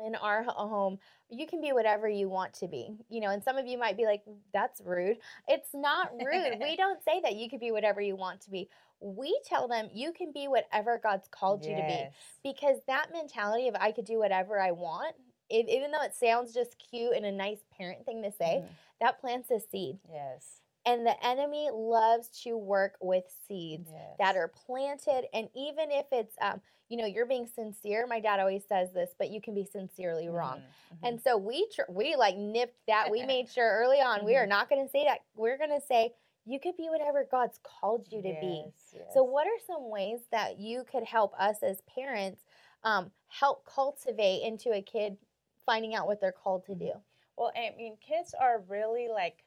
in 0.00 0.14
our 0.16 0.42
home 0.42 0.98
you 1.30 1.46
can 1.46 1.60
be 1.60 1.72
whatever 1.72 2.08
you 2.08 2.28
want 2.28 2.52
to 2.52 2.68
be 2.68 2.96
you 3.08 3.20
know 3.20 3.30
and 3.30 3.42
some 3.42 3.56
of 3.56 3.66
you 3.66 3.78
might 3.78 3.96
be 3.96 4.04
like 4.04 4.22
that's 4.52 4.80
rude 4.84 5.16
it's 5.48 5.70
not 5.74 6.10
rude 6.24 6.58
we 6.60 6.76
don't 6.78 7.02
say 7.02 7.20
that 7.22 7.34
you 7.34 7.48
could 7.48 7.60
be 7.60 7.70
whatever 7.70 8.00
you 8.00 8.16
want 8.16 8.40
to 8.40 8.50
be 8.50 8.68
we 9.00 9.38
tell 9.44 9.68
them 9.68 9.88
you 9.92 10.12
can 10.12 10.32
be 10.32 10.48
whatever 10.48 11.00
god's 11.02 11.28
called 11.28 11.64
yes. 11.64 11.70
you 11.70 11.76
to 11.76 11.82
be 11.82 12.50
because 12.50 12.78
that 12.86 13.12
mentality 13.12 13.68
of 13.68 13.74
i 13.80 13.92
could 13.92 14.04
do 14.04 14.18
whatever 14.18 14.60
i 14.60 14.70
want 14.70 15.14
if, 15.50 15.68
even 15.68 15.90
though 15.90 16.02
it 16.02 16.14
sounds 16.14 16.54
just 16.54 16.76
cute 16.90 17.14
and 17.14 17.26
a 17.26 17.32
nice 17.32 17.60
parent 17.76 18.04
thing 18.04 18.22
to 18.22 18.32
say 18.32 18.58
mm-hmm. 18.58 18.72
that 19.00 19.20
plants 19.20 19.50
a 19.50 19.60
seed 19.60 19.98
yes 20.12 20.60
and 20.86 21.06
the 21.06 21.26
enemy 21.26 21.70
loves 21.72 22.28
to 22.42 22.56
work 22.56 22.96
with 23.00 23.24
seeds 23.48 23.88
yes. 23.92 24.02
that 24.18 24.36
are 24.36 24.48
planted. 24.48 25.24
And 25.32 25.48
even 25.54 25.90
if 25.90 26.06
it's, 26.12 26.36
um, 26.40 26.60
you 26.88 26.98
know, 26.98 27.06
you're 27.06 27.26
being 27.26 27.46
sincere, 27.46 28.06
my 28.06 28.20
dad 28.20 28.38
always 28.38 28.62
says 28.68 28.92
this, 28.92 29.10
but 29.18 29.30
you 29.30 29.40
can 29.40 29.54
be 29.54 29.64
sincerely 29.64 30.28
wrong. 30.28 30.58
Mm-hmm. 30.58 31.06
And 31.06 31.20
so 31.22 31.38
we, 31.38 31.66
tr- 31.74 31.90
we 31.90 32.16
like 32.16 32.36
nipped 32.36 32.86
that. 32.86 33.10
we 33.10 33.24
made 33.24 33.48
sure 33.48 33.78
early 33.82 33.98
on 33.98 34.18
mm-hmm. 34.18 34.26
we 34.26 34.36
are 34.36 34.42
mm-hmm. 34.42 34.50
not 34.50 34.68
going 34.68 34.84
to 34.84 34.90
say 34.90 35.04
that. 35.04 35.20
We're 35.34 35.56
going 35.58 35.70
to 35.70 35.84
say, 35.86 36.12
you 36.46 36.60
could 36.60 36.76
be 36.76 36.88
whatever 36.90 37.26
God's 37.30 37.58
called 37.62 38.06
you 38.10 38.20
to 38.20 38.28
yes, 38.28 38.40
be. 38.40 38.64
Yes. 38.92 39.04
So, 39.14 39.22
what 39.22 39.46
are 39.46 39.58
some 39.66 39.90
ways 39.90 40.20
that 40.30 40.58
you 40.58 40.84
could 40.90 41.04
help 41.04 41.32
us 41.40 41.62
as 41.62 41.78
parents 41.94 42.42
um, 42.82 43.10
help 43.28 43.64
cultivate 43.64 44.42
into 44.42 44.72
a 44.72 44.82
kid 44.82 45.16
finding 45.64 45.94
out 45.94 46.06
what 46.06 46.20
they're 46.20 46.32
called 46.32 46.66
to 46.66 46.72
mm-hmm. 46.72 46.84
do? 46.84 46.92
Well, 47.36 47.52
I 47.56 47.74
mean, 47.76 47.96
kids 48.06 48.34
are 48.38 48.62
really 48.68 49.08
like 49.08 49.43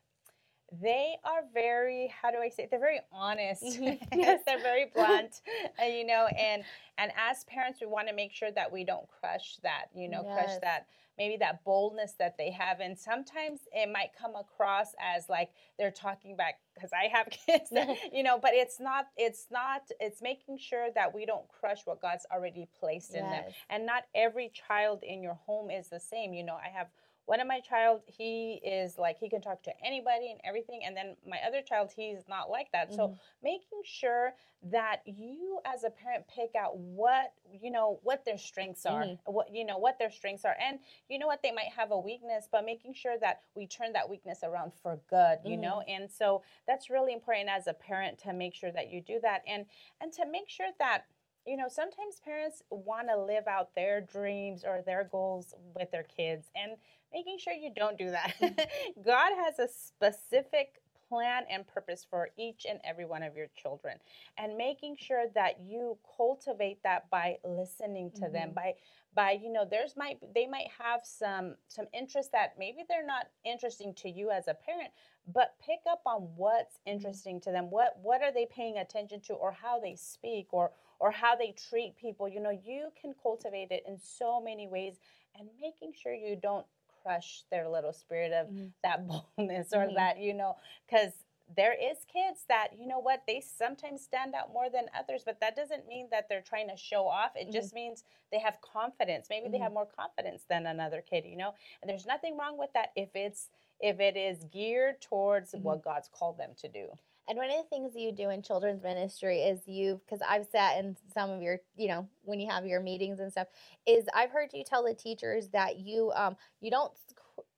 they 0.81 1.15
are 1.24 1.41
very 1.53 2.13
how 2.21 2.29
do 2.29 2.38
i 2.38 2.50
say 2.50 2.63
it? 2.63 2.69
they're 2.69 2.79
very 2.79 3.00
honest 3.12 3.63
mm-hmm. 3.63 4.03
yes. 4.19 4.41
they're 4.45 4.62
very 4.62 4.91
blunt 4.93 5.41
uh, 5.81 5.86
you 5.86 6.05
know 6.05 6.27
and 6.38 6.63
and 6.97 7.12
as 7.17 7.43
parents 7.45 7.79
we 7.79 7.88
want 7.88 8.07
to 8.07 8.13
make 8.13 8.33
sure 8.33 8.51
that 8.51 8.71
we 8.71 8.83
don't 8.83 9.07
crush 9.19 9.57
that 9.63 9.86
you 9.95 10.09
know 10.09 10.24
yes. 10.25 10.33
crush 10.33 10.59
that 10.62 10.88
maybe 11.17 11.38
that 11.38 11.63
boldness 11.63 12.13
that 12.19 12.38
they 12.38 12.51
have 12.51 12.79
and 12.79 12.97
sometimes 12.97 13.62
it 13.74 13.91
might 13.91 14.09
come 14.19 14.36
across 14.36 14.89
as 15.01 15.29
like 15.29 15.50
they're 15.79 15.89
talking 15.89 16.36
back 16.36 16.59
because 16.75 16.91
i 16.93 17.07
have 17.07 17.27
kids 17.47 17.71
you 18.13 18.21
know 18.21 18.38
but 18.39 18.51
it's 18.53 18.79
not 18.79 19.07
it's 19.15 19.47
not 19.50 19.83
it's 20.00 20.21
making 20.21 20.57
sure 20.57 20.89
that 20.93 21.13
we 21.13 21.25
don't 21.25 21.47
crush 21.47 21.79
what 21.86 22.01
god's 22.01 22.25
already 22.31 22.67
placed 22.79 23.12
yes. 23.13 23.24
in 23.24 23.29
them 23.29 23.43
and 23.69 23.86
not 23.86 24.03
every 24.13 24.51
child 24.67 25.01
in 25.01 25.24
your 25.24 25.39
home 25.45 25.71
is 25.71 25.88
the 25.88 26.00
same 26.00 26.33
you 26.33 26.43
know 26.43 26.55
i 26.55 26.69
have 26.69 26.88
one 27.27 27.41
of 27.41 27.48
my 27.48 27.60
child 27.60 28.01
he 28.07 28.60
is 28.63 28.98
like 28.98 29.19
he 29.19 29.29
can 29.29 29.41
talk 29.41 29.62
to 29.62 29.72
anybody 29.86 30.31
and 30.31 30.39
everything 30.43 30.81
and 30.86 30.96
then 30.96 31.15
my 31.29 31.38
other 31.46 31.62
child 31.62 31.91
he's 31.96 32.24
not 32.27 32.50
like 32.50 32.72
that 32.72 32.88
mm-hmm. 32.88 32.96
so 32.96 33.15
making 33.43 33.81
sure 33.84 34.34
that 34.63 35.01
you 35.05 35.60
as 35.65 35.84
a 35.84 35.89
parent 35.89 36.24
pick 36.34 36.55
out 36.55 36.75
what 36.77 37.34
you 37.62 37.69
know 37.69 38.00
what 38.01 38.25
their 38.25 38.38
strengths 38.38 38.86
are 38.86 39.03
mm-hmm. 39.03 39.31
what 39.31 39.53
you 39.53 39.65
know 39.65 39.77
what 39.77 40.00
their 40.00 40.10
strengths 40.10 40.46
are 40.46 40.55
and 40.65 40.79
you 41.10 41.19
know 41.19 41.27
what 41.27 41.43
they 41.43 41.51
might 41.51 41.72
have 41.75 41.91
a 41.91 42.00
weakness 42.00 42.48
but 42.51 42.65
making 42.65 42.93
sure 42.93 43.17
that 43.19 43.41
we 43.55 43.67
turn 43.67 43.93
that 43.93 44.10
weakness 44.10 44.39
around 44.43 44.72
for 44.81 45.00
good 45.10 45.38
you 45.43 45.51
mm-hmm. 45.51 45.62
know 45.62 45.84
and 45.88 46.10
so 46.10 46.41
that's 46.65 46.89
really 46.89 47.13
important 47.13 47.50
as 47.50 47.67
a 47.67 47.74
parent 47.74 48.17
to 48.17 48.34
make 48.34 48.55
sure 48.55 48.72
that 48.72 48.89
you 48.89 49.01
do 49.01 49.19
that 49.22 49.43
and 49.46 49.65
and 50.01 50.13
to 50.13 50.25
make 50.25 50.50
sure 50.50 50.69
that 50.79 51.03
you 51.48 51.56
know, 51.56 51.68
sometimes 51.70 52.20
parents 52.24 52.62
want 52.70 53.08
to 53.08 53.18
live 53.18 53.48
out 53.48 53.74
their 53.74 54.01
dreams 54.01 54.63
or 54.68 54.82
their 54.86 55.08
goals 55.10 55.56
with 55.75 55.89
their 55.92 56.04
kids 56.04 56.48
and 56.56 56.74
making 57.13 57.38
sure 57.39 57.54
you 57.54 57.72
don't 57.74 57.98
do 57.98 58.12
that. 58.12 58.34
God 59.06 59.32
has 59.46 59.58
a 59.58 59.68
specific 59.68 60.82
plan 61.08 61.44
and 61.50 61.66
purpose 61.66 62.06
for 62.10 62.30
each 62.38 62.66
and 62.70 62.80
every 62.84 63.06
one 63.06 63.24
of 63.24 63.36
your 63.36 63.48
children 63.56 63.96
and 64.38 64.58
making 64.58 64.98
sure 65.00 65.25
that 65.34 65.60
you 65.62 65.98
cultivate 66.18 66.84
that 66.84 67.10
by 67.10 67.38
listening 67.46 68.12
to 68.12 68.24
mm-hmm. 68.24 68.34
them 68.34 68.51
by 68.54 68.74
by 69.16 69.32
you 69.32 69.51
know 69.51 69.66
there's 69.70 69.96
might 69.96 70.18
they 70.36 70.46
might 70.46 70.68
have 70.77 71.01
some 71.04 71.56
some 71.70 71.86
interest 71.94 72.32
that 72.34 72.56
maybe 72.60 72.80
they're 72.89 73.06
not 73.06 73.27
interesting 73.46 73.94
to 73.94 74.10
you 74.10 74.32
as 74.32 74.50
a 74.50 74.54
parent 74.54 74.89
but 75.34 75.56
pick 75.66 75.80
up 75.89 76.01
on 76.06 76.27
what's 76.36 76.75
mm-hmm. 76.75 76.96
interesting 76.96 77.39
to 77.39 77.51
them 77.51 77.70
what 77.70 77.98
what 78.01 78.22
are 78.22 78.34
they 78.34 78.46
paying 78.54 78.77
attention 78.77 79.22
to 79.22 79.34
or 79.34 79.51
how 79.51 79.80
they 79.80 79.96
speak 79.96 80.48
or 80.51 80.72
or 81.00 81.12
how 81.12 81.36
they 81.36 81.54
treat 81.70 81.96
people 81.98 82.27
you 82.27 82.39
know 82.39 82.58
you 82.66 82.89
can 83.00 83.13
cultivate 83.22 83.72
it 83.72 83.84
in 83.88 83.98
so 84.00 84.42
many 84.42 84.68
ways 84.68 84.96
and 85.38 85.48
making 85.62 85.94
sure 85.94 86.13
you 86.13 86.38
don't 86.42 86.66
crush 87.04 87.44
their 87.51 87.70
little 87.70 87.94
spirit 87.94 88.32
of 88.34 88.48
mm-hmm. 88.48 88.68
that 88.84 89.08
boldness 89.38 89.74
or 89.74 89.86
mm-hmm. 89.86 89.96
that 89.96 90.20
you 90.20 90.34
know 90.34 90.56
because 90.88 91.12
there 91.56 91.74
is 91.74 91.98
kids 92.12 92.42
that 92.50 92.70
you 92.77 92.88
know 92.88 93.00
what 93.00 93.24
they 93.25 93.42
sometimes 93.42 94.01
stand 94.01 94.34
out 94.36 94.51
more 94.51 94.70
than 94.70 94.86
others 94.98 95.22
but 95.25 95.39
that 95.39 95.56
doesn't 95.56 95.88
mean 95.88 96.08
that 96.12 96.27
they're 96.27 96.42
trying 96.42 96.68
to 96.68 96.75
show 96.75 97.08
off 97.08 97.32
it 97.36 97.44
mm-hmm. 97.44 97.54
just 97.54 97.74
means 97.74 98.04
they 98.32 98.39
have 98.39 98.58
confidence 98.62 99.27
maybe 99.30 99.48
they 99.50 99.58
have 99.58 99.68
mm-hmm. 99.68 99.75
more 99.75 99.88
confidence 99.98 100.44
than 100.50 100.66
another 100.66 101.01
kid 101.10 101.24
you 101.25 101.38
know 101.38 101.54
and 101.82 101.89
there's 101.89 102.06
nothing 102.06 102.38
wrong 102.38 102.58
with 102.58 102.72
that 102.74 102.89
if 102.96 103.10
it's 103.16 103.50
if 103.80 104.00
it 104.00 104.18
is 104.18 104.44
geared 104.51 105.00
towards 105.01 105.51
mm-hmm. 105.51 105.63
what 105.63 105.84
god's 105.84 106.10
called 106.12 106.38
them 106.38 106.51
to 106.60 106.68
do 106.68 106.88
and 107.27 107.38
one 107.38 107.50
of 107.50 107.57
the 107.57 107.67
things 107.69 107.93
you 107.96 108.12
do 108.12 108.29
in 108.29 108.41
children's 108.41 108.84
ministry 108.84 109.39
is 109.39 109.60
you, 109.65 110.00
because 110.05 110.25
I've 110.27 110.46
sat 110.51 110.77
in 110.77 110.96
some 111.13 111.29
of 111.29 111.41
your, 111.41 111.60
you 111.75 111.88
know, 111.88 112.07
when 112.24 112.39
you 112.39 112.50
have 112.50 112.65
your 112.65 112.79
meetings 112.79 113.19
and 113.19 113.31
stuff, 113.31 113.48
is 113.86 114.05
I've 114.13 114.31
heard 114.31 114.50
you 114.53 114.63
tell 114.63 114.84
the 114.84 114.93
teachers 114.93 115.50
that 115.50 115.77
you, 115.77 116.12
um, 116.15 116.38
you 116.62 116.72
don't, 116.72 116.91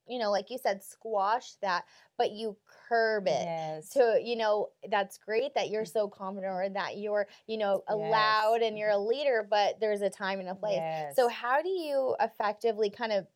you 0.07 0.17
know, 0.17 0.31
like 0.31 0.49
you 0.49 0.57
said, 0.57 0.83
squash 0.83 1.51
that, 1.61 1.85
but 2.17 2.31
you 2.31 2.57
curb 2.89 3.27
it. 3.27 3.43
Yes. 3.43 3.89
To, 3.89 4.19
you 4.19 4.35
know, 4.35 4.69
that's 4.89 5.19
great 5.19 5.53
that 5.53 5.69
you're 5.69 5.85
so 5.85 6.07
confident 6.07 6.51
or 6.51 6.67
that 6.69 6.97
you're, 6.97 7.27
you 7.45 7.57
know, 7.57 7.83
allowed 7.87 8.57
yes. 8.61 8.69
and 8.69 8.77
you're 8.77 8.89
a 8.89 8.97
leader, 8.97 9.45
but 9.47 9.79
there's 9.79 10.01
a 10.01 10.09
time 10.09 10.39
and 10.39 10.49
a 10.49 10.55
place. 10.55 10.77
Yes. 10.77 11.15
So 11.15 11.27
how 11.27 11.61
do 11.61 11.69
you 11.69 12.15
effectively 12.19 12.89
kind 12.89 13.11
of 13.11 13.27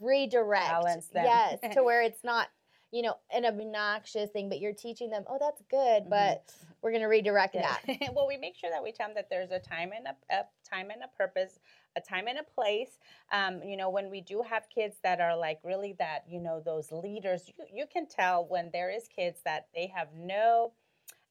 redirect? 0.00 0.66
Balance 0.66 1.06
them. 1.06 1.24
Yes, 1.26 1.60
to 1.74 1.84
where 1.84 2.02
it's 2.02 2.24
not 2.24 2.48
you 2.96 3.02
know, 3.02 3.16
an 3.30 3.44
obnoxious 3.44 4.30
thing, 4.30 4.48
but 4.48 4.58
you're 4.58 4.72
teaching 4.72 5.10
them, 5.10 5.22
oh, 5.28 5.36
that's 5.38 5.60
good, 5.70 6.04
mm-hmm. 6.04 6.08
but 6.08 6.50
we're 6.80 6.90
going 6.90 7.02
to 7.02 7.08
redirect 7.08 7.54
yeah. 7.54 7.76
that. 7.86 8.14
well, 8.14 8.26
we 8.26 8.38
make 8.38 8.56
sure 8.56 8.70
that 8.70 8.82
we 8.82 8.90
tell 8.90 9.08
them 9.08 9.14
that 9.16 9.28
there's 9.28 9.50
a 9.50 9.58
time 9.58 9.90
and 9.94 10.06
a, 10.06 10.34
a 10.34 10.44
time 10.66 10.88
and 10.90 11.02
a 11.02 11.08
purpose, 11.14 11.58
a 11.94 12.00
time 12.00 12.26
and 12.26 12.38
a 12.38 12.42
place. 12.42 12.98
Um, 13.32 13.62
you 13.62 13.76
know, 13.76 13.90
when 13.90 14.10
we 14.10 14.22
do 14.22 14.42
have 14.48 14.70
kids 14.74 14.96
that 15.02 15.20
are 15.20 15.36
like 15.36 15.58
really 15.62 15.94
that, 15.98 16.24
you 16.26 16.40
know, 16.40 16.62
those 16.64 16.90
leaders, 16.90 17.42
you, 17.46 17.64
you 17.70 17.84
can 17.86 18.06
tell 18.06 18.46
when 18.46 18.70
there 18.72 18.90
is 18.90 19.08
kids 19.14 19.40
that 19.44 19.66
they 19.74 19.92
have 19.94 20.08
no 20.16 20.72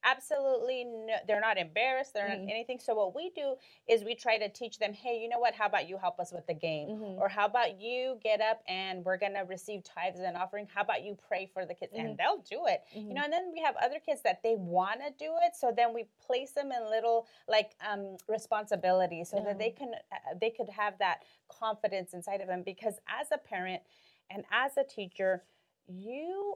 absolutely 0.05 0.85
no, 0.85 1.15
they're 1.27 1.41
not 1.41 1.57
embarrassed 1.57 2.13
they're 2.13 2.29
mm-hmm. 2.29 2.45
not 2.45 2.51
anything 2.51 2.79
so 2.79 2.93
what 2.93 3.15
we 3.15 3.31
do 3.35 3.55
is 3.89 4.03
we 4.03 4.15
try 4.15 4.38
to 4.38 4.47
teach 4.50 4.77
them 4.77 4.93
hey 4.93 5.19
you 5.19 5.27
know 5.27 5.39
what 5.39 5.53
how 5.53 5.65
about 5.65 5.89
you 5.89 5.97
help 5.97 6.19
us 6.19 6.31
with 6.31 6.45
the 6.47 6.53
game 6.53 6.89
mm-hmm. 6.89 7.19
or 7.19 7.27
how 7.27 7.45
about 7.45 7.81
you 7.81 8.17
get 8.24 8.39
up 8.39 8.62
and 8.67 9.03
we're 9.03 9.17
going 9.17 9.33
to 9.33 9.41
receive 9.41 9.83
tithes 9.83 10.19
and 10.19 10.38
offering 10.38 10.67
how 10.74 10.81
about 10.81 11.03
you 11.03 11.17
pray 11.27 11.50
for 11.51 11.65
the 11.65 11.74
kids 11.74 11.91
mm-hmm. 11.93 12.07
and 12.07 12.17
they'll 12.17 12.43
do 12.50 12.65
it 12.67 12.83
you 12.93 13.01
know 13.01 13.15
mm-hmm. 13.15 13.24
and 13.24 13.33
then 13.33 13.51
we 13.51 13.59
have 13.59 13.75
other 13.83 13.97
kids 14.05 14.21
that 14.24 14.41
they 14.43 14.55
want 14.55 15.00
to 15.00 15.12
do 15.17 15.31
it 15.43 15.55
so 15.55 15.74
then 15.75 15.93
we 15.93 16.05
place 16.25 16.51
them 16.51 16.71
in 16.71 16.89
little 16.89 17.27
like 17.47 17.71
um, 17.89 18.15
responsibilities 18.29 19.29
so 19.29 19.41
that 19.43 19.57
they 19.57 19.71
can 19.71 19.91
uh, 20.12 20.35
they 20.39 20.50
could 20.50 20.69
have 20.69 20.93
that 21.00 21.24
confidence 21.50 22.13
inside 22.13 22.41
of 22.41 22.47
them 22.47 22.62
because 22.63 22.95
as 23.07 23.27
a 23.31 23.38
parent 23.38 23.81
and 24.29 24.43
as 24.51 24.77
a 24.77 24.83
teacher 24.83 25.43
you 25.88 26.55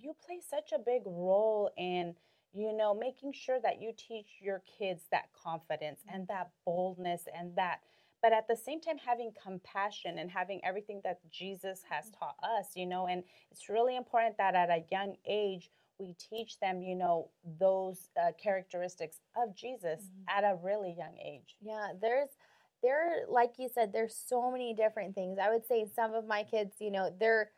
you 0.00 0.14
play 0.24 0.40
such 0.40 0.72
a 0.72 0.78
big 0.78 1.02
role 1.06 1.70
in 1.76 2.14
you 2.54 2.72
know, 2.72 2.94
making 2.94 3.32
sure 3.32 3.58
that 3.62 3.82
you 3.82 3.92
teach 3.96 4.26
your 4.40 4.62
kids 4.78 5.02
that 5.10 5.28
confidence 5.32 6.00
and 6.12 6.22
mm-hmm. 6.22 6.34
that 6.34 6.50
boldness 6.64 7.22
and 7.36 7.54
that, 7.56 7.80
but 8.22 8.32
at 8.32 8.46
the 8.48 8.56
same 8.56 8.80
time, 8.80 8.96
having 8.96 9.32
compassion 9.42 10.18
and 10.18 10.30
having 10.30 10.60
everything 10.64 11.00
that 11.04 11.18
Jesus 11.30 11.82
has 11.90 12.06
mm-hmm. 12.06 12.18
taught 12.20 12.36
us, 12.42 12.68
you 12.74 12.86
know, 12.86 13.06
and 13.06 13.24
it's 13.50 13.68
really 13.68 13.96
important 13.96 14.38
that 14.38 14.54
at 14.54 14.70
a 14.70 14.84
young 14.90 15.16
age, 15.26 15.70
we 15.98 16.14
teach 16.14 16.58
them, 16.60 16.80
you 16.80 16.96
know, 16.96 17.30
those 17.60 18.08
uh, 18.20 18.32
characteristics 18.42 19.18
of 19.36 19.54
Jesus 19.54 20.04
mm-hmm. 20.04 20.38
at 20.38 20.44
a 20.44 20.56
really 20.62 20.94
young 20.96 21.16
age. 21.24 21.56
Yeah, 21.60 21.88
there's, 22.00 22.30
there, 22.82 23.24
like 23.28 23.54
you 23.58 23.68
said, 23.72 23.92
there's 23.92 24.14
so 24.14 24.50
many 24.50 24.74
different 24.74 25.14
things. 25.14 25.38
I 25.42 25.50
would 25.50 25.66
say 25.66 25.86
some 25.94 26.14
of 26.14 26.26
my 26.26 26.44
kids, 26.44 26.74
you 26.80 26.90
know, 26.90 27.14
they're, 27.18 27.50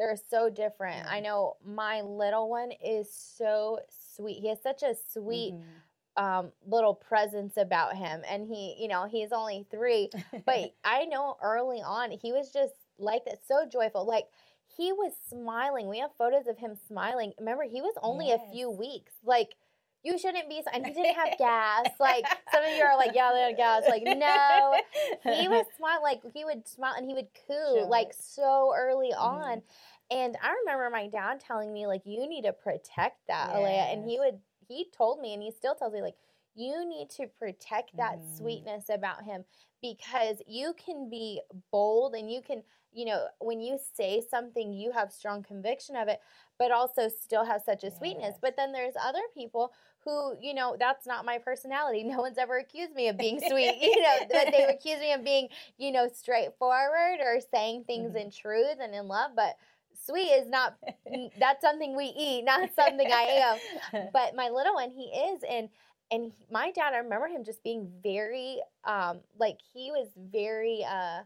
they're 0.00 0.16
so 0.30 0.48
different. 0.48 1.06
I 1.06 1.20
know 1.20 1.58
my 1.62 2.00
little 2.00 2.48
one 2.48 2.72
is 2.82 3.12
so 3.12 3.80
sweet. 4.16 4.40
He 4.40 4.48
has 4.48 4.62
such 4.62 4.82
a 4.82 4.94
sweet 5.12 5.52
mm-hmm. 5.52 6.24
um, 6.24 6.52
little 6.66 6.94
presence 6.94 7.58
about 7.58 7.94
him. 7.94 8.22
And 8.26 8.46
he, 8.46 8.76
you 8.80 8.88
know, 8.88 9.06
he's 9.06 9.30
only 9.30 9.66
three, 9.70 10.08
but 10.46 10.74
I 10.84 11.04
know 11.04 11.36
early 11.42 11.82
on 11.82 12.12
he 12.12 12.32
was 12.32 12.50
just 12.50 12.72
like 12.98 13.26
that, 13.26 13.40
so 13.46 13.66
joyful. 13.70 14.06
Like 14.06 14.24
he 14.74 14.90
was 14.90 15.12
smiling. 15.28 15.86
We 15.86 15.98
have 15.98 16.10
photos 16.16 16.46
of 16.46 16.56
him 16.56 16.78
smiling. 16.88 17.34
Remember, 17.38 17.64
he 17.64 17.82
was 17.82 17.94
only 18.02 18.28
yes. 18.28 18.40
a 18.48 18.52
few 18.52 18.70
weeks. 18.70 19.12
Like, 19.22 19.54
you 20.02 20.18
shouldn't 20.18 20.48
be 20.48 20.62
and 20.72 20.86
he 20.86 20.92
didn't 20.92 21.14
have 21.14 21.30
gas 21.38 21.86
like 21.98 22.24
some 22.52 22.64
of 22.64 22.70
you 22.76 22.82
are 22.82 22.96
like 22.96 23.12
yeah 23.14 23.30
they 23.34 23.40
had 23.40 23.56
gas 23.56 23.82
like 23.88 24.02
no 24.02 24.74
he 25.24 25.48
was 25.48 25.66
smile 25.76 26.02
like 26.02 26.20
he 26.34 26.44
would 26.44 26.66
smile 26.66 26.94
and 26.96 27.06
he 27.06 27.14
would 27.14 27.28
coo 27.46 27.54
sure. 27.54 27.86
like 27.86 28.12
so 28.18 28.72
early 28.76 29.10
mm-hmm. 29.12 29.20
on 29.20 29.62
and 30.10 30.36
I 30.42 30.54
remember 30.64 30.90
my 30.90 31.06
dad 31.06 31.40
telling 31.40 31.72
me, 31.72 31.86
like, 31.86 32.02
you 32.04 32.28
need 32.28 32.42
to 32.42 32.52
protect 32.52 33.18
that, 33.28 33.50
yes. 33.50 33.56
Alea. 33.56 33.82
And 33.92 34.04
he 34.04 34.18
would, 34.18 34.38
he 34.66 34.86
told 34.96 35.20
me, 35.20 35.34
and 35.34 35.42
he 35.42 35.52
still 35.52 35.74
tells 35.74 35.92
me, 35.92 36.02
like, 36.02 36.16
you 36.56 36.84
need 36.88 37.10
to 37.10 37.26
protect 37.38 37.96
that 37.96 38.18
mm. 38.18 38.36
sweetness 38.36 38.86
about 38.92 39.22
him 39.22 39.44
because 39.80 40.42
you 40.48 40.74
can 40.84 41.08
be 41.08 41.40
bold 41.70 42.14
and 42.14 42.30
you 42.30 42.42
can, 42.42 42.62
you 42.92 43.04
know, 43.04 43.28
when 43.38 43.60
you 43.60 43.78
say 43.94 44.20
something, 44.28 44.72
you 44.72 44.90
have 44.90 45.12
strong 45.12 45.44
conviction 45.44 45.94
of 45.94 46.08
it, 46.08 46.20
but 46.58 46.72
also 46.72 47.08
still 47.08 47.44
have 47.44 47.62
such 47.64 47.84
a 47.84 47.86
yes. 47.86 47.96
sweetness. 47.96 48.34
But 48.42 48.56
then 48.56 48.72
there's 48.72 48.94
other 49.00 49.22
people 49.32 49.72
who, 50.04 50.34
you 50.40 50.54
know, 50.54 50.76
that's 50.78 51.06
not 51.06 51.24
my 51.24 51.38
personality. 51.38 52.04
No 52.10 52.18
one's 52.18 52.38
ever 52.38 52.58
accused 52.58 52.94
me 52.94 53.08
of 53.08 53.16
being 53.16 53.40
sweet, 53.48 53.76
you 53.80 54.02
know, 54.02 54.16
but 54.30 54.48
they 54.50 54.64
accuse 54.64 54.98
me 54.98 55.12
of 55.12 55.24
being, 55.24 55.48
you 55.78 55.92
know, 55.92 56.08
straightforward 56.12 57.20
or 57.20 57.40
saying 57.52 57.84
things 57.84 58.10
mm-hmm. 58.10 58.18
in 58.18 58.30
truth 58.30 58.76
and 58.80 58.94
in 58.94 59.06
love. 59.06 59.32
But 59.36 59.56
sweet 60.06 60.30
is 60.30 60.48
not 60.48 60.76
that's 61.38 61.60
something 61.62 61.96
we 61.96 62.12
eat, 62.18 62.44
not 62.44 62.70
something 62.74 63.06
I 63.10 63.58
am. 63.92 64.08
But 64.12 64.34
my 64.34 64.48
little 64.48 64.74
one, 64.74 64.90
he 64.90 65.04
is, 65.04 65.42
and 65.48 65.68
and 66.10 66.24
he, 66.24 66.46
my 66.50 66.72
dad, 66.72 66.92
I 66.92 66.98
remember 66.98 67.28
him 67.28 67.44
just 67.44 67.62
being 67.62 67.88
very, 68.02 68.58
um, 68.84 69.20
like 69.38 69.58
he 69.72 69.92
was 69.92 70.08
very, 70.16 70.84
uh, 70.84 71.20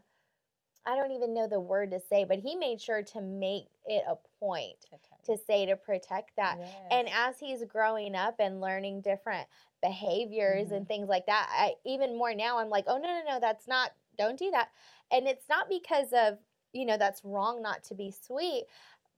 I 0.85 0.95
don't 0.95 1.11
even 1.11 1.33
know 1.33 1.47
the 1.47 1.59
word 1.59 1.89
to 1.91 1.99
say, 1.99 2.23
but 2.23 2.37
he 2.37 2.55
made 2.55 2.79
sure 2.79 3.01
to 3.01 3.21
make 3.21 3.65
it 3.87 4.03
a 4.07 4.15
point 4.39 4.77
to 5.25 5.37
say 5.37 5.65
to 5.65 5.75
protect 5.75 6.35
that. 6.37 6.57
Yes. 6.59 6.69
And 6.91 7.09
as 7.09 7.39
he's 7.39 7.63
growing 7.63 8.15
up 8.15 8.35
and 8.39 8.61
learning 8.61 9.01
different 9.01 9.47
behaviors 9.81 10.67
mm-hmm. 10.67 10.75
and 10.75 10.87
things 10.87 11.07
like 11.07 11.25
that, 11.27 11.47
I 11.51 11.73
even 11.85 12.17
more 12.17 12.33
now 12.33 12.59
I'm 12.59 12.69
like, 12.69 12.85
oh 12.87 12.97
no 12.97 13.07
no 13.07 13.21
no, 13.27 13.39
that's 13.39 13.67
not. 13.67 13.91
Don't 14.17 14.39
do 14.39 14.51
that. 14.51 14.69
And 15.11 15.27
it's 15.27 15.47
not 15.49 15.69
because 15.69 16.13
of 16.13 16.37
you 16.73 16.85
know, 16.85 16.97
that's 16.97 17.23
wrong 17.23 17.61
not 17.61 17.83
to 17.85 17.95
be 17.95 18.11
sweet. 18.11 18.65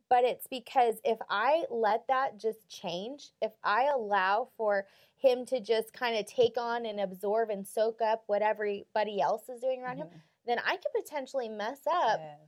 But 0.09 0.23
it's 0.23 0.47
because 0.47 0.95
if 1.03 1.17
I 1.29 1.65
let 1.69 2.07
that 2.07 2.39
just 2.39 2.69
change, 2.69 3.31
if 3.41 3.51
I 3.61 3.89
allow 3.93 4.47
for 4.55 4.85
him 5.17 5.45
to 5.47 5.59
just 5.59 5.91
kind 5.91 6.15
of 6.17 6.25
take 6.25 6.57
on 6.57 6.85
and 6.85 7.01
absorb 7.01 7.49
and 7.49 7.67
soak 7.67 8.01
up 8.01 8.23
what 8.27 8.41
everybody 8.41 9.19
else 9.19 9.49
is 9.49 9.59
doing 9.59 9.81
around 9.81 9.97
mm-hmm. 9.97 10.13
him, 10.13 10.21
then 10.45 10.59
I 10.65 10.77
could 10.77 11.03
potentially 11.03 11.49
mess 11.49 11.81
up 11.91 12.19
yes. 12.19 12.39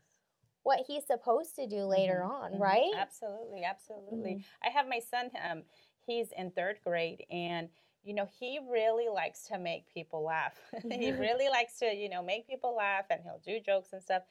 What 0.63 0.81
he's 0.87 1.05
supposed 1.05 1.55
to 1.55 1.67
do 1.67 1.83
later 1.83 2.21
mm-hmm. 2.23 2.31
on, 2.31 2.51
mm-hmm. 2.53 2.61
right? 2.61 2.91
Absolutely, 2.97 3.63
absolutely. 3.63 4.31
Mm-hmm. 4.31 4.67
I 4.67 4.69
have 4.69 4.87
my 4.87 4.99
son, 4.99 5.31
um, 5.49 5.63
he's 6.05 6.27
in 6.37 6.51
third 6.51 6.77
grade, 6.83 7.25
and 7.31 7.69
you 8.03 8.13
know, 8.13 8.27
he 8.39 8.59
really 8.69 9.09
likes 9.09 9.45
to 9.47 9.59
make 9.59 9.93
people 9.93 10.23
laugh. 10.23 10.57
he 10.89 11.11
really 11.11 11.49
likes 11.49 11.77
to, 11.79 11.93
you 11.93 12.09
know, 12.09 12.23
make 12.23 12.47
people 12.47 12.73
laugh 12.75 13.05
and 13.09 13.19
he'll 13.23 13.41
do 13.45 13.59
jokes 13.59 13.91
and 13.91 14.01
stuff 14.01 14.23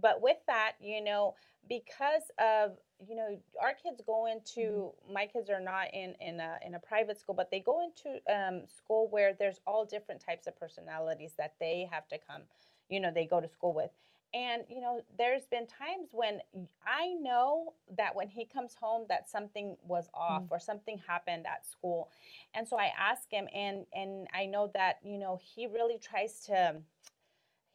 but 0.00 0.20
with 0.20 0.38
that, 0.46 0.72
you 0.80 1.02
know, 1.02 1.34
because 1.68 2.22
of 2.38 2.72
you 3.06 3.14
know 3.14 3.38
our 3.60 3.74
kids 3.74 4.00
go 4.04 4.26
into 4.26 4.60
mm-hmm. 4.60 5.12
my 5.12 5.26
kids 5.26 5.50
are 5.50 5.60
not 5.60 5.92
in 5.92 6.14
in 6.20 6.40
a 6.40 6.56
in 6.64 6.74
a 6.74 6.78
private 6.78 7.18
school, 7.18 7.34
but 7.34 7.50
they 7.50 7.60
go 7.60 7.82
into 7.84 8.20
um, 8.32 8.62
school 8.66 9.08
where 9.10 9.34
there's 9.34 9.60
all 9.66 9.84
different 9.84 10.24
types 10.24 10.46
of 10.46 10.58
personalities 10.58 11.32
that 11.38 11.54
they 11.60 11.88
have 11.90 12.08
to 12.08 12.18
come, 12.18 12.42
you 12.88 13.00
know, 13.00 13.10
they 13.12 13.26
go 13.26 13.40
to 13.40 13.48
school 13.48 13.72
with. 13.72 13.90
And 14.34 14.62
you 14.68 14.80
know 14.80 15.00
there's 15.16 15.46
been 15.50 15.66
times 15.66 16.10
when 16.12 16.40
i 16.86 17.14
know 17.20 17.72
that 17.96 18.14
when 18.14 18.28
he 18.28 18.44
comes 18.44 18.74
home 18.74 19.06
that 19.08 19.28
something 19.28 19.76
was 19.86 20.08
off 20.12 20.42
mm. 20.42 20.48
or 20.50 20.58
something 20.58 21.00
happened 21.06 21.46
at 21.46 21.64
school 21.66 22.10
and 22.54 22.68
so 22.68 22.76
i 22.76 22.90
ask 22.98 23.30
him 23.30 23.46
and 23.54 23.86
and 23.94 24.26
i 24.34 24.44
know 24.44 24.70
that 24.74 24.96
you 25.02 25.18
know 25.18 25.38
he 25.42 25.66
really 25.66 25.98
tries 25.98 26.40
to 26.40 26.74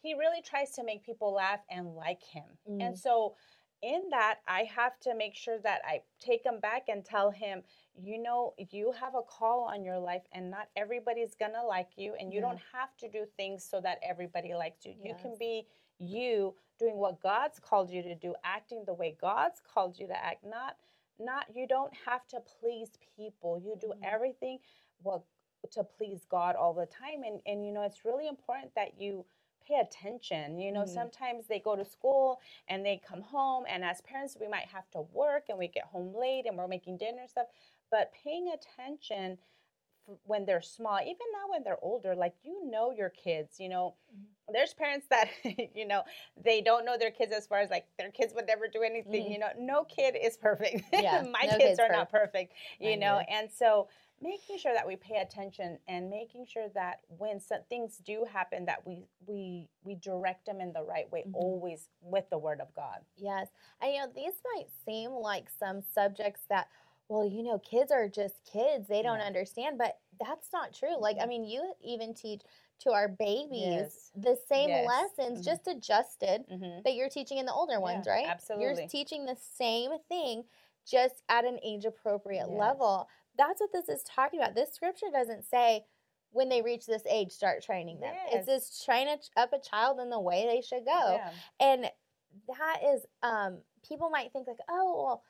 he 0.02 0.14
really 0.14 0.42
tries 0.42 0.72
to 0.72 0.84
make 0.84 1.04
people 1.04 1.34
laugh 1.34 1.62
and 1.72 1.96
like 1.96 2.22
him 2.22 2.44
mm. 2.70 2.86
and 2.86 2.98
so 2.98 3.34
in 3.82 4.04
that 4.12 4.36
i 4.48 4.62
have 4.62 5.00
to 5.00 5.16
make 5.16 5.36
sure 5.36 5.58
that 5.58 5.82
i 5.86 6.02
take 6.20 6.46
him 6.46 6.60
back 6.60 6.84
and 6.88 7.04
tell 7.04 7.32
him 7.32 7.64
you 8.02 8.22
know 8.22 8.54
you 8.72 8.92
have 8.92 9.16
a 9.16 9.22
call 9.24 9.64
on 9.64 9.84
your 9.84 10.00
life 10.00 10.24
and 10.34 10.50
not 10.50 10.68
everybody's 10.76 11.36
gonna 11.36 11.64
like 11.66 11.90
you 11.96 12.14
and 12.20 12.32
you 12.32 12.40
yeah. 12.40 12.48
don't 12.48 12.60
have 12.72 12.96
to 12.98 13.10
do 13.10 13.26
things 13.38 13.64
so 13.64 13.82
that 13.82 13.98
everybody 14.08 14.54
likes 14.54 14.86
you 14.86 14.94
yes. 15.04 15.08
you 15.08 15.16
can 15.22 15.36
be 15.40 15.66
you 16.04 16.56
doing 16.80 16.98
what 16.98 17.22
God's 17.22 17.60
called 17.60 17.90
you 17.90 18.02
to 18.04 18.16
do, 18.16 18.36
acting 18.44 18.84
the 18.86 18.94
way 18.94 19.16
God's 19.20 19.62
called 19.74 19.98
you 20.00 20.08
to 20.08 20.26
act. 20.26 20.44
Not 20.46 20.78
not 21.20 21.46
you 21.54 21.68
don't 21.68 21.94
have 22.06 22.28
to 22.28 22.40
please 22.60 22.90
people. 23.16 23.62
You 23.64 23.76
do 23.80 23.88
mm-hmm. 23.88 24.04
everything 24.04 24.60
well 25.04 25.26
to 25.72 25.84
please 25.84 26.26
God 26.30 26.56
all 26.56 26.74
the 26.74 26.86
time. 26.86 27.24
And 27.26 27.40
and 27.46 27.66
you 27.66 27.72
know, 27.72 27.84
it's 27.84 28.06
really 28.06 28.28
important 28.28 28.74
that 28.76 29.00
you 29.00 29.26
pay 29.68 29.80
attention. 29.80 30.60
You 30.60 30.72
know, 30.72 30.82
mm-hmm. 30.82 30.94
sometimes 30.94 31.48
they 31.48 31.60
go 31.60 31.76
to 31.76 31.86
school 31.86 32.40
and 32.68 32.86
they 32.86 33.02
come 33.08 33.22
home 33.22 33.64
and 33.70 33.84
as 33.84 34.02
parents 34.02 34.38
we 34.40 34.48
might 34.48 34.68
have 34.68 34.90
to 34.92 35.02
work 35.14 35.46
and 35.50 35.58
we 35.58 35.68
get 35.68 35.86
home 35.86 36.14
late 36.16 36.46
and 36.48 36.58
we're 36.58 36.68
making 36.68 36.98
dinner 36.98 37.28
stuff. 37.28 37.48
But 37.92 38.12
paying 38.24 38.54
attention 38.54 39.38
when 40.24 40.46
they're 40.46 40.62
small, 40.62 41.00
even 41.00 41.28
now 41.34 41.50
when 41.50 41.64
they're 41.64 41.82
older, 41.82 42.16
like 42.16 42.34
you 42.44 42.70
know 42.70 42.92
your 42.92 43.10
kids, 43.10 43.60
you 43.60 43.70
know, 43.70 43.96
mm-hmm. 44.14 44.54
there's 44.54 44.74
parents 44.74 45.08
that, 45.10 45.30
you 45.76 45.88
know, 45.88 46.04
they 46.44 46.62
don't 46.62 46.86
know 46.86 46.98
their 46.98 47.12
kids 47.12 47.34
as 47.34 47.48
far 47.48 47.60
as 47.60 47.70
like 47.70 47.86
their 47.98 48.12
kids 48.12 48.34
would 48.36 48.48
never 48.48 48.68
do 48.68 48.82
anything, 48.82 49.24
mm-hmm. 49.24 49.32
you 49.32 49.40
know, 49.40 49.50
no 49.58 49.84
kid 49.84 50.16
is 50.22 50.38
perfect. 50.38 50.84
Yeah, 50.94 51.24
My 51.24 51.48
no 51.50 51.58
kids 51.58 51.80
are 51.80 51.88
perfect. 51.88 51.94
not 51.94 52.12
perfect, 52.12 52.54
you 52.80 52.98
know, 52.98 53.22
and 53.30 53.50
so 53.52 53.88
making 54.24 54.58
sure 54.58 54.74
that 54.74 54.88
we 54.88 54.96
pay 54.96 55.18
attention 55.18 55.78
and 55.88 56.10
making 56.10 56.46
sure 56.46 56.68
that 56.74 57.00
when 57.18 57.40
some 57.40 57.60
things 57.70 58.02
do 58.06 58.26
happen 58.32 58.66
that 58.66 58.86
we 58.86 59.06
we 59.28 59.68
we 59.84 59.96
direct 59.96 60.46
them 60.46 60.62
in 60.62 60.72
the 60.72 60.82
right 60.82 61.12
way 61.12 61.22
mm-hmm. 61.22 61.36
always 61.36 61.90
with 62.02 62.24
the 62.30 62.38
word 62.38 62.62
of 62.62 62.74
god 62.74 63.00
yes 63.18 63.50
and 63.82 63.94
you 63.94 64.00
know 64.00 64.08
these 64.16 64.34
might 64.56 64.68
seem 64.86 65.12
like 65.12 65.50
some 65.60 65.82
subjects 65.94 66.42
that 66.50 66.68
well, 67.14 67.28
you 67.28 67.44
know, 67.44 67.60
kids 67.60 67.92
are 67.92 68.10
just 68.10 68.36
kids. 68.52 68.88
They 68.88 69.02
don't 69.02 69.20
yeah. 69.20 69.26
understand. 69.26 69.78
But 69.78 69.98
that's 70.20 70.48
not 70.52 70.74
true. 70.74 71.00
Like, 71.00 71.18
I 71.18 71.22
mm-hmm. 71.22 71.30
mean, 71.30 71.44
you 71.46 71.74
even 71.84 72.14
teach 72.14 72.42
to 72.82 72.92
our 72.92 73.08
babies 73.08 73.50
yes. 73.52 74.12
the 74.16 74.38
same 74.50 74.70
yes. 74.70 74.88
lessons, 74.88 75.40
mm-hmm. 75.40 75.50
just 75.50 75.68
adjusted 75.68 76.44
mm-hmm. 76.52 76.82
that 76.84 76.96
you're 76.96 77.10
teaching 77.10 77.38
in 77.38 77.46
the 77.46 77.54
older 77.54 77.80
ones, 77.80 78.08
right? 78.08 78.26
Absolutely. 78.28 78.66
You're 78.66 78.88
teaching 78.88 79.26
the 79.26 79.38
same 79.58 79.92
thing, 80.10 80.44
just 80.90 81.24
at 81.30 81.46
an 81.46 81.60
age 81.64 81.86
appropriate 81.86 82.48
yes. 82.50 82.60
level. 82.60 83.08
That's 83.38 83.62
what 83.62 83.72
this 83.72 83.88
is 83.90 84.04
talking 84.04 84.40
about. 84.40 84.56
This 84.56 84.74
scripture 84.74 85.08
doesn't 85.14 85.46
say, 85.46 85.86
when 86.32 86.50
they 86.50 86.64
reach 86.64 86.88
this 86.88 87.04
age, 87.10 87.32
start 87.32 87.64
training 87.64 88.00
them. 88.00 88.14
It's 88.32 88.48
just 88.48 88.84
train 88.84 89.08
up 89.38 89.54
a 89.54 89.60
child 89.60 90.00
in 90.00 90.10
the 90.10 90.20
way 90.20 90.48
they 90.48 90.62
should 90.62 90.84
go. 90.84 91.20
Yeah. 91.20 91.30
And 91.60 91.86
that 92.48 92.78
is, 92.84 93.06
um, 93.22 93.60
people 93.88 94.10
might 94.10 94.34
think 94.34 94.48
like, 94.48 94.58
oh, 94.68 95.04
well, 95.06 95.24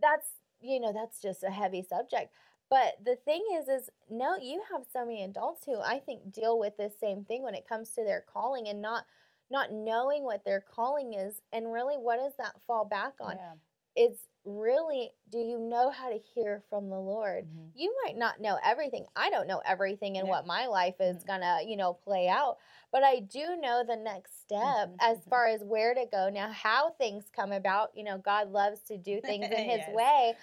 that's 0.00 0.26
you 0.60 0.80
know, 0.80 0.92
that's 0.92 1.20
just 1.20 1.42
a 1.42 1.50
heavy 1.50 1.82
subject. 1.82 2.32
But 2.70 2.98
the 3.04 3.16
thing 3.16 3.44
is, 3.54 3.68
is 3.68 3.90
no, 4.08 4.36
you 4.36 4.62
have 4.72 4.82
so 4.92 5.04
many 5.04 5.24
adults 5.24 5.64
who 5.66 5.80
I 5.80 5.98
think 5.98 6.32
deal 6.32 6.58
with 6.58 6.76
this 6.76 6.92
same 7.00 7.24
thing 7.24 7.42
when 7.42 7.54
it 7.54 7.68
comes 7.68 7.90
to 7.90 8.04
their 8.04 8.24
calling 8.32 8.68
and 8.68 8.80
not 8.80 9.04
not 9.50 9.72
knowing 9.72 10.22
what 10.22 10.44
their 10.44 10.60
calling 10.60 11.14
is 11.14 11.40
and 11.52 11.72
really 11.72 11.96
what 11.96 12.18
does 12.18 12.34
that 12.38 12.62
fall 12.66 12.84
back 12.84 13.14
on? 13.20 13.36
Yeah. 13.36 13.54
It's 13.96 14.20
really 14.44 15.10
do 15.30 15.38
you 15.38 15.58
know 15.58 15.90
how 15.90 16.08
to 16.08 16.18
hear 16.34 16.62
from 16.68 16.88
the 16.88 16.98
Lord? 16.98 17.44
Mm-hmm. 17.44 17.66
You 17.76 17.94
might 18.04 18.16
not 18.16 18.40
know 18.40 18.58
everything. 18.64 19.06
I 19.14 19.30
don't 19.30 19.46
know 19.46 19.62
everything 19.66 20.16
in 20.16 20.26
yeah. 20.26 20.30
what 20.30 20.46
my 20.46 20.66
life 20.66 20.96
is 21.00 21.18
mm-hmm. 21.18 21.26
gonna, 21.26 21.58
you 21.66 21.76
know, 21.76 21.92
play 21.92 22.28
out, 22.28 22.56
but 22.92 23.04
I 23.04 23.20
do 23.20 23.56
know 23.60 23.84
the 23.86 23.96
next 23.96 24.40
step 24.40 24.58
mm-hmm. 24.58 24.94
as 25.00 25.18
mm-hmm. 25.18 25.30
far 25.30 25.46
as 25.46 25.62
where 25.62 25.94
to 25.94 26.04
go. 26.10 26.28
Now, 26.32 26.50
how 26.50 26.90
things 26.90 27.24
come 27.34 27.52
about, 27.52 27.90
you 27.94 28.04
know, 28.04 28.18
God 28.18 28.50
loves 28.50 28.80
to 28.88 28.98
do 28.98 29.20
things 29.24 29.44
in 29.44 29.70
His 29.70 29.80
yes. 29.86 29.90
way, 29.94 30.34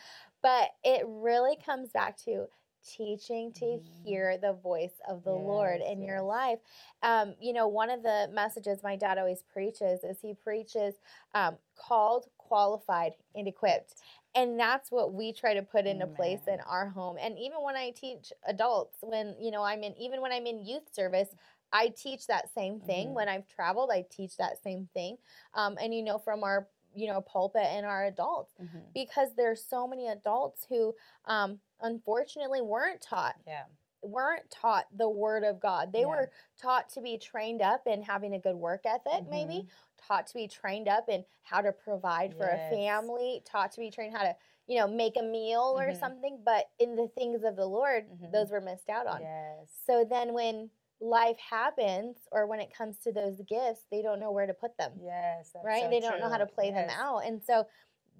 but 0.42 0.70
it 0.84 1.04
really 1.08 1.58
comes 1.66 1.90
back 1.90 2.18
to 2.26 2.48
teaching 2.88 3.52
to 3.54 3.66
mm-hmm. 3.66 4.04
hear 4.04 4.38
the 4.38 4.54
voice 4.54 5.00
of 5.10 5.24
the 5.24 5.34
yes, 5.34 5.44
Lord 5.44 5.82
in 5.82 6.02
yes. 6.02 6.08
your 6.08 6.22
life. 6.22 6.60
Um, 7.04 7.36
you 7.40 7.54
know, 7.54 7.68
one 7.68 7.90
of 7.90 8.04
the 8.04 8.30
messages 8.34 8.80
my 8.84 8.96
dad 8.96 9.18
always 9.18 9.44
preaches 9.52 10.04
is 10.04 10.18
he 10.22 10.34
preaches 10.34 10.96
um, 11.34 11.58
called, 11.76 12.26
qualified, 12.38 13.14
and 13.36 13.48
equipped. 13.48 13.96
And 14.36 14.60
that's 14.60 14.92
what 14.92 15.14
we 15.14 15.34
try 15.34 15.54
to 15.56 15.64
put 15.64 15.86
into 15.86 16.06
Amen. 16.06 16.16
place 16.16 16.42
in 16.48 16.60
our 16.68 16.90
home. 16.90 17.18
And 17.20 17.38
even 17.40 17.58
when 17.64 17.76
I 17.76 17.92
teach 17.92 18.32
adults, 18.48 18.98
when, 19.02 19.36
you 19.40 19.52
know, 19.52 19.64
I'm 19.64 19.84
in, 19.84 19.96
even 19.98 20.22
when 20.22 20.32
I'm 20.32 20.46
in 20.46 20.64
youth 20.64 20.94
service, 20.94 21.30
I 21.74 21.90
teach 21.90 22.28
that 22.28 22.54
same 22.54 22.80
thing. 22.80 23.08
Mm-hmm. 23.08 23.16
When 23.16 23.30
I've 23.30 23.48
traveled, 23.48 23.90
I 23.92 24.06
teach 24.10 24.38
that 24.38 24.62
same 24.64 24.88
thing. 24.94 25.18
Um, 25.54 25.78
and, 25.82 25.94
you 25.94 26.04
know, 26.04 26.18
from 26.18 26.44
our 26.44 26.68
you 26.98 27.08
know 27.08 27.22
pulpit 27.22 27.68
and 27.70 27.86
our 27.86 28.06
adults 28.06 28.54
mm-hmm. 28.62 28.80
because 28.94 29.30
there's 29.38 29.64
so 29.64 29.88
many 29.88 30.08
adults 30.08 30.66
who 30.68 30.96
um, 31.26 31.60
unfortunately 31.82 32.62
weren't 32.62 33.02
taught 33.02 33.36
yeah 33.46 33.64
weren't 34.04 34.50
taught 34.50 34.86
the 34.98 35.10
word 35.10 35.44
of 35.44 35.60
god 35.60 35.92
they 35.92 36.02
yeah. 36.02 36.08
were 36.08 36.32
taught 36.62 36.90
to 36.90 37.02
be 37.02 37.18
trained 37.18 37.62
up 37.62 37.82
in 37.88 38.02
having 38.02 38.34
a 38.36 38.40
good 38.40 38.56
work 38.56 38.82
ethic 38.86 39.24
mm-hmm. 39.24 39.32
maybe 39.32 39.68
taught 40.08 40.28
to 40.28 40.34
be 40.34 40.48
trained 40.48 40.88
up 40.88 41.06
in 41.10 41.24
how 41.44 41.62
to 41.62 41.72
provide 41.72 42.32
yes. 42.32 42.38
for 42.38 42.48
a 42.48 42.70
family 42.70 43.42
taught 43.46 43.72
to 43.72 43.80
be 43.80 43.90
trained 43.90 44.16
how 44.16 44.24
to 44.24 44.36
you 44.68 44.78
know 44.78 44.88
make 44.88 45.14
a 45.18 45.24
meal 45.24 45.76
mm-hmm. 45.78 45.90
or 45.90 45.96
something 45.96 46.40
but 46.46 46.66
in 46.80 46.96
the 46.96 47.08
things 47.18 47.44
of 47.44 47.56
the 47.56 47.66
lord 47.66 48.06
mm-hmm. 48.06 48.32
those 48.32 48.52
were 48.52 48.62
missed 48.62 48.90
out 48.90 49.08
on 49.08 49.22
yes. 49.22 49.68
so 49.86 50.06
then 50.08 50.34
when 50.34 50.70
life 51.00 51.38
happens 51.38 52.18
or 52.32 52.48
when 52.48 52.60
it 52.60 52.76
comes 52.76 52.98
to 52.98 53.12
those 53.12 53.40
gifts 53.48 53.82
they 53.92 54.02
don't 54.02 54.20
know 54.20 54.32
where 54.32 54.48
to 54.48 54.54
put 54.54 54.76
them 54.78 54.92
yes 55.02 55.52
right 55.64 55.84
so 55.84 55.90
they 55.90 56.00
don't 56.00 56.14
true. 56.14 56.22
know 56.22 56.30
how 56.30 56.38
to 56.38 56.46
play 56.46 56.72
yes. 56.74 56.74
them 56.74 57.00
out 57.00 57.20
and 57.26 57.42
so 57.44 57.66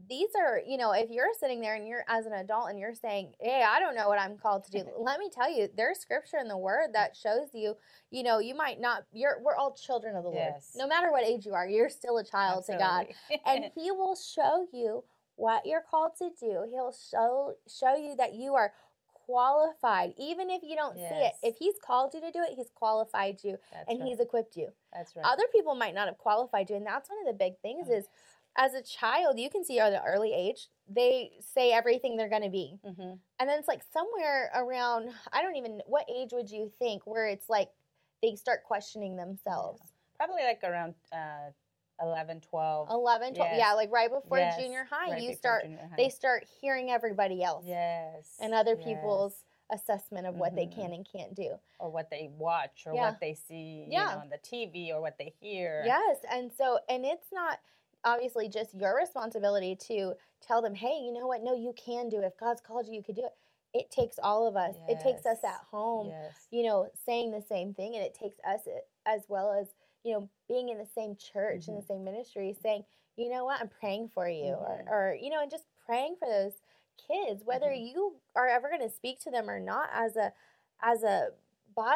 these 0.10 0.30
are 0.40 0.62
you 0.66 0.78
know 0.78 0.92
if 0.92 1.10
you're 1.10 1.34
sitting 1.40 1.60
there 1.60 1.76
and 1.76 1.88
you're 1.88 2.04
as 2.08 2.26
an 2.26 2.34
adult 2.34 2.70
and 2.70 2.80
you're 2.80 2.94
saying 2.94 3.34
hey 3.40 3.64
i 3.68 3.80
don't 3.80 3.96
know 3.96 4.08
what 4.08 4.20
i'm 4.20 4.38
called 4.38 4.64
to 4.64 4.72
do 4.72 4.84
let 5.00 5.20
me 5.20 5.30
tell 5.34 5.52
you 5.52 5.68
there's 5.76 6.00
scripture 6.00 6.38
in 6.38 6.48
the 6.48 6.58
word 6.58 6.90
that 6.94 7.16
shows 7.16 7.50
you 7.54 7.76
you 8.12 8.24
know 8.24 8.40
you 8.40 8.56
might 8.56 8.80
not 8.80 9.04
you're 9.12 9.40
we're 9.44 9.56
all 9.56 9.74
children 9.74 10.16
of 10.16 10.24
the 10.24 10.32
yes. 10.32 10.72
lord 10.76 10.88
no 10.88 10.88
matter 10.88 11.12
what 11.12 11.24
age 11.24 11.46
you 11.46 11.54
are 11.54 11.68
you're 11.68 11.90
still 11.90 12.18
a 12.18 12.24
child 12.24 12.64
Absolutely. 12.70 12.86
to 12.86 13.38
god 13.38 13.40
and 13.46 13.72
he 13.76 13.92
will 13.92 14.16
show 14.16 14.68
you 14.72 15.04
what 15.36 15.66
you're 15.66 15.84
called 15.90 16.12
to 16.18 16.30
do 16.40 16.66
he'll 16.72 16.94
show 17.12 17.54
show 17.68 17.96
you 17.96 18.16
that 18.16 18.34
you 18.34 18.54
are 18.54 18.72
qualified, 19.28 20.14
even 20.18 20.50
if 20.50 20.64
you 20.64 20.76
don't 20.76 20.98
yes. 20.98 21.10
see 21.10 21.16
it. 21.16 21.34
If 21.44 21.58
he's 21.58 21.76
called 21.86 22.14
you 22.14 22.22
to 22.22 22.32
do 22.32 22.40
it, 22.40 22.54
he's 22.56 22.72
qualified 22.74 23.40
you 23.44 23.58
that's 23.72 23.84
and 23.90 24.00
right. 24.00 24.08
he's 24.08 24.20
equipped 24.20 24.56
you. 24.56 24.70
That's 24.94 25.16
right. 25.16 25.26
Other 25.26 25.44
people 25.52 25.76
might 25.76 25.94
not 25.94 26.08
have 26.08 26.18
qualified 26.18 26.70
you, 26.70 26.78
and 26.78 26.86
that's 26.86 27.10
one 27.10 27.20
of 27.20 27.28
the 27.28 27.38
big 27.38 27.60
things 27.62 27.90
is 27.90 28.08
as 28.58 28.74
a 28.74 28.82
child, 28.82 29.40
you 29.40 29.50
can 29.50 29.64
see 29.64 29.80
at 29.80 29.94
an 29.94 30.02
early 30.06 30.34
age, 30.34 30.68
they 30.90 31.32
say 31.40 31.72
everything 31.72 32.18
they're 32.18 32.30
going 32.30 32.44
to 32.44 32.50
be. 32.50 32.80
Mm-hmm. 32.86 33.14
And 33.40 33.50
then 33.50 33.60
it's 33.60 33.68
like 33.68 33.82
somewhere 33.94 34.52
around, 34.56 35.12
I 35.32 35.42
don't 35.44 35.56
even, 35.56 35.82
what 35.86 36.06
age 36.14 36.30
would 36.34 36.50
you 36.50 36.72
think 36.80 37.04
where 37.06 37.28
it's 37.28 37.50
like 37.50 37.70
they 38.24 38.36
start 38.36 38.64
questioning 38.64 39.16
themselves? 39.16 39.82
Yeah. 39.84 40.26
Probably 40.26 40.44
like 40.44 40.62
around 40.64 40.96
uh, 41.14 41.52
11 42.02 42.42
12 42.42 42.90
11 42.92 43.34
12 43.34 43.50
yes. 43.52 43.60
yeah 43.60 43.74
like 43.74 43.92
right 43.92 44.12
before 44.12 44.38
yes. 44.38 44.60
junior 44.60 44.88
high 44.90 45.14
right 45.14 45.22
you 45.22 45.34
start 45.34 45.66
high. 45.66 45.90
they 45.98 46.10
start 46.10 46.46
hearing 46.62 46.92
everybody 46.92 47.42
else 47.44 47.66
yes 47.68 48.36
and 48.40 48.54
other 48.54 48.76
yes. 48.78 48.88
people's 48.88 49.44
assessment 49.72 50.28
of 50.28 50.36
what 50.36 50.50
mm-hmm. 50.56 50.70
they 50.70 50.76
can 50.76 50.94
and 50.94 51.08
can't 51.12 51.36
do 51.36 51.56
or 51.80 51.92
what 51.92 52.10
they 52.12 52.30
watch 52.38 52.84
or 52.86 52.94
yeah. 52.94 53.02
what 53.02 53.20
they 53.20 53.34
see 53.34 53.86
yeah. 53.90 54.14
know, 54.14 54.22
on 54.22 54.30
the 54.30 54.38
tv 54.38 54.92
or 54.92 55.02
what 55.02 55.18
they 55.18 55.34
hear 55.42 55.82
yes 55.86 56.18
and 56.32 56.52
so 56.56 56.78
and 56.88 57.04
it's 57.04 57.28
not 57.34 57.60
obviously 58.04 58.48
just 58.50 58.74
your 58.74 58.96
responsibility 58.96 59.76
to 59.88 60.14
tell 60.46 60.62
them 60.62 60.76
hey 60.76 61.02
you 61.04 61.14
know 61.14 61.28
what? 61.28 61.44
No 61.44 61.54
you 61.54 61.74
can 61.78 62.10
do 62.10 62.20
it. 62.20 62.26
If 62.26 62.38
god's 62.40 62.62
called 62.62 62.88
you 62.88 62.96
you 62.96 63.04
could 63.04 63.16
do 63.16 63.26
it. 63.26 63.34
It 63.74 63.92
takes 63.92 64.18
all 64.24 64.48
of 64.48 64.56
us. 64.56 64.76
It 64.88 65.00
takes 65.02 65.26
us 65.26 65.40
at 65.44 65.60
home 65.70 66.12
you 66.52 66.64
know 66.64 66.88
saying 67.06 67.32
the 67.32 67.42
same 67.42 67.74
thing 67.74 67.96
and 67.96 68.04
it 68.04 68.14
takes 68.14 68.38
us 68.48 68.62
as 69.06 69.22
well 69.28 69.52
as 69.60 69.68
you 70.08 70.14
know, 70.14 70.30
being 70.48 70.70
in 70.70 70.78
the 70.78 70.88
same 70.96 71.16
church 71.16 71.64
mm-hmm. 71.64 71.72
in 71.72 71.78
the 71.78 71.86
same 71.86 72.04
ministry, 72.04 72.56
saying, 72.64 72.84
you 73.18 73.30
know 73.30 73.44
what, 73.44 73.60
I'm 73.60 73.70
praying 73.80 74.10
for 74.14 74.30
you, 74.30 74.56
mm-hmm. 74.56 74.88
or, 74.90 75.10
or, 75.10 75.16
you 75.20 75.30
know, 75.30 75.42
and 75.42 75.52
just 75.52 75.66
praying 75.86 76.16
for 76.18 76.28
those 76.28 76.54
kids, 77.10 77.44
whether 77.46 77.68
mm-hmm. 77.68 77.88
you 77.88 78.16
are 78.36 78.48
ever 78.48 78.70
going 78.70 78.88
to 78.88 78.96
speak 78.96 79.20
to 79.22 79.32
them 79.32 79.50
or 79.50 79.60
not, 79.60 79.90
as 79.94 80.16
a, 80.16 80.32
as 80.82 81.04
a, 81.04 81.28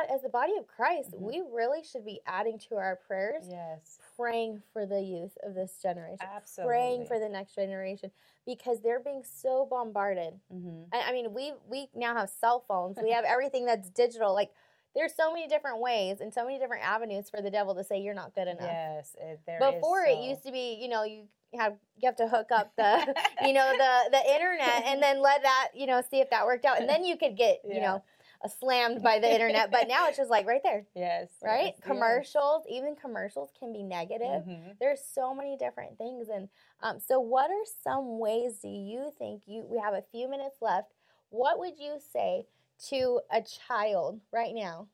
as 0.09 0.21
the 0.21 0.29
body 0.29 0.53
of 0.57 0.67
Christ, 0.67 1.11
mm-hmm. 1.11 1.25
we 1.25 1.43
really 1.51 1.83
should 1.83 2.05
be 2.05 2.19
adding 2.25 2.59
to 2.69 2.75
our 2.75 2.99
prayers. 3.07 3.45
Yes. 3.49 3.99
Praying 4.17 4.61
for 4.73 4.85
the 4.85 5.01
youth 5.01 5.37
of 5.43 5.55
this 5.55 5.79
generation. 5.81 6.19
Absolutely. 6.35 6.69
Praying 6.69 7.05
for 7.05 7.19
the 7.19 7.29
next 7.29 7.55
generation 7.55 8.11
because 8.45 8.81
they're 8.81 8.99
being 8.99 9.23
so 9.23 9.67
bombarded. 9.69 10.33
Mm-hmm. 10.53 10.83
I, 10.93 11.09
I 11.09 11.11
mean, 11.13 11.33
we 11.33 11.53
we 11.69 11.89
now 11.95 12.15
have 12.15 12.29
cell 12.29 12.63
phones. 12.67 12.97
We 13.01 13.11
have 13.11 13.25
everything 13.27 13.65
that's 13.65 13.89
digital. 13.89 14.33
Like 14.33 14.51
there's 14.95 15.15
so 15.15 15.33
many 15.33 15.47
different 15.47 15.79
ways 15.79 16.21
and 16.21 16.33
so 16.33 16.45
many 16.45 16.59
different 16.59 16.83
avenues 16.83 17.29
for 17.29 17.41
the 17.41 17.49
devil 17.49 17.75
to 17.75 17.83
say 17.83 17.99
you're 17.99 18.13
not 18.13 18.35
good 18.35 18.47
enough. 18.47 18.61
Yes, 18.61 19.15
it, 19.19 19.39
there 19.45 19.59
Before 19.59 20.05
so. 20.05 20.11
it 20.11 20.23
used 20.27 20.43
to 20.43 20.51
be, 20.51 20.77
you 20.81 20.89
know, 20.89 21.03
you 21.03 21.23
have 21.59 21.73
you 21.97 22.07
have 22.07 22.15
to 22.15 22.27
hook 22.27 22.47
up 22.51 22.71
the 22.77 23.13
you 23.45 23.53
know 23.53 23.73
the 23.77 24.09
the 24.11 24.33
internet 24.33 24.83
and 24.85 25.03
then 25.03 25.21
let 25.21 25.43
that 25.43 25.69
you 25.75 25.85
know 25.85 26.01
see 26.09 26.21
if 26.21 26.29
that 26.29 26.45
worked 26.45 26.63
out 26.63 26.79
and 26.79 26.87
then 26.87 27.03
you 27.03 27.17
could 27.17 27.35
get 27.35 27.59
you 27.67 27.81
know 27.81 28.01
slammed 28.49 29.01
by 29.03 29.19
the 29.19 29.31
internet 29.31 29.71
but 29.71 29.87
now 29.87 30.07
it's 30.07 30.17
just 30.17 30.29
like 30.29 30.45
right 30.47 30.61
there 30.63 30.85
Yes. 30.95 31.29
right 31.43 31.65
yes, 31.65 31.73
yes. 31.77 31.87
commercials 31.87 32.63
even 32.69 32.95
commercials 32.95 33.49
can 33.57 33.71
be 33.73 33.83
negative 33.83 34.43
Mhm. 34.45 34.77
there's 34.79 35.01
so 35.03 35.33
many 35.33 35.57
different 35.57 35.97
things 35.97 36.29
and 36.29 36.49
um, 36.81 36.99
so 36.99 37.19
what 37.19 37.49
are 37.51 37.65
some 37.83 38.19
ways 38.19 38.59
do 38.61 38.67
you 38.69 39.11
think 39.17 39.43
you 39.45 39.65
we 39.69 39.77
have 39.79 39.93
a 39.93 40.03
few 40.11 40.27
minutes 40.29 40.57
left 40.61 40.93
what 41.29 41.59
would 41.59 41.77
you 41.79 41.97
say 42.13 42.45
to 42.89 43.21
a 43.31 43.41
child 43.41 44.19
right 44.31 44.53
now 44.55 44.87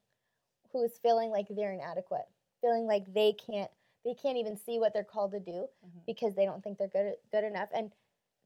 who 0.72 0.84
is 0.84 0.98
feeling 1.02 1.30
like 1.30 1.48
they're 1.50 1.74
inadequate 1.74 2.28
feeling 2.62 2.86
like 2.86 3.12
they 3.14 3.34
can't 3.34 3.72
they 4.06 4.14
can't 4.14 4.38
even 4.38 4.58
see 4.58 4.80
what 4.80 4.94
they're 4.94 5.04
called 5.04 5.32
to 5.32 5.40
do 5.40 5.68
Mhm. 5.86 6.06
because 6.06 6.36
they 6.36 6.46
don't 6.46 6.64
think 6.64 6.78
they're 6.78 6.88
good 6.88 7.16
good 7.32 7.44
enough 7.44 7.70
and 7.74 7.92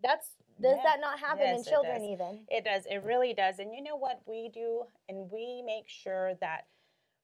that's 0.04 0.36
does 0.62 0.78
Yeah. 0.78 0.84
that 0.84 1.02
not 1.02 1.19
happen 1.19 1.43
in 1.47 1.56
Yes, 1.58 1.67
it 1.67 1.71
children 1.71 2.02
does. 2.02 2.10
even 2.12 2.47
It 2.50 2.65
does. 2.65 2.86
It 2.88 3.04
really 3.04 3.34
does. 3.34 3.60
And 3.60 3.74
you 3.74 3.84
know 3.84 3.95
what 3.97 4.21
we 4.26 4.50
do? 4.50 4.86
And 5.10 5.30
we 5.32 5.63
make 5.63 5.89
sure 5.89 6.36
that 6.41 6.65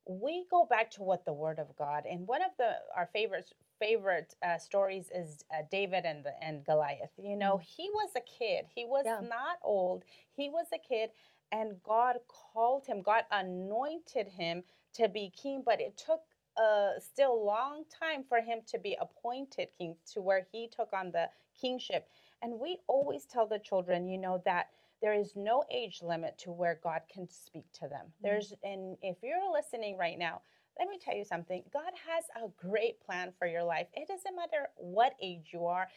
we 0.07 0.45
go 0.49 0.65
back 0.65 0.91
to 0.91 1.03
what 1.03 1.25
the 1.25 1.33
Word 1.33 1.59
of 1.59 1.75
God. 1.77 2.05
And 2.09 2.27
one 2.27 2.41
of 2.41 2.51
the 2.57 2.71
our 2.95 3.07
favorite 3.13 3.51
favorite 3.79 4.35
uh, 4.45 4.57
stories 4.57 5.09
is 5.13 5.43
uh, 5.53 5.63
David 5.71 6.05
and 6.05 6.23
the, 6.25 6.31
and 6.43 6.65
Goliath. 6.65 7.11
You 7.17 7.35
know, 7.37 7.57
he 7.63 7.89
was 7.93 8.11
a 8.15 8.21
kid. 8.21 8.65
He 8.73 8.85
was 8.85 9.05
Yeah. 9.05 9.19
not 9.21 9.59
old. 9.63 10.03
He 10.35 10.49
was 10.49 10.67
a 10.73 10.79
kid, 10.79 11.11
and 11.51 11.81
God 11.83 12.17
called 12.27 12.85
him. 12.87 13.01
God 13.01 13.23
anointed 13.31 14.27
him 14.29 14.63
to 14.95 15.09
be 15.09 15.31
king. 15.41 15.63
But 15.65 15.81
it 15.81 15.97
took 15.97 16.21
a 16.57 16.93
still 16.99 17.45
long 17.45 17.85
time 17.99 18.23
for 18.27 18.41
him 18.41 18.59
to 18.67 18.79
be 18.79 18.97
appointed 18.99 19.69
king 19.77 19.95
to 20.13 20.21
where 20.21 20.47
he 20.51 20.67
took 20.69 20.93
on 20.93 21.11
the 21.11 21.29
kingship. 21.59 22.09
And 22.41 22.59
we 22.59 22.79
always 22.87 23.25
tell 23.25 23.47
the 23.47 23.59
children, 23.59 24.07
you 24.07 24.17
know, 24.17 24.41
that 24.45 24.67
there 25.01 25.13
is 25.13 25.33
no 25.35 25.63
age 25.71 26.01
limit 26.01 26.37
to 26.39 26.51
where 26.51 26.79
God 26.83 27.01
can 27.11 27.27
speak 27.29 27.65
to 27.73 27.87
them. 27.87 28.05
Mm-hmm. 28.05 28.27
There's, 28.27 28.53
and 28.63 28.97
if 29.01 29.17
you're 29.21 29.51
listening 29.51 29.97
right 29.97 30.17
now, 30.17 30.41
let 30.79 30.89
me 30.89 30.99
tell 31.03 31.15
you 31.15 31.25
something. 31.25 31.63
God 31.73 31.91
has 32.07 32.25
a 32.35 32.49
great 32.55 33.01
plan 33.01 33.33
for 33.37 33.47
your 33.47 33.63
life. 33.63 33.87
It 33.95 34.07
doesn't 34.07 34.35
matter 34.35 34.69
what 34.75 35.13
age 35.21 35.49
you 35.51 35.65
are, 35.65 35.87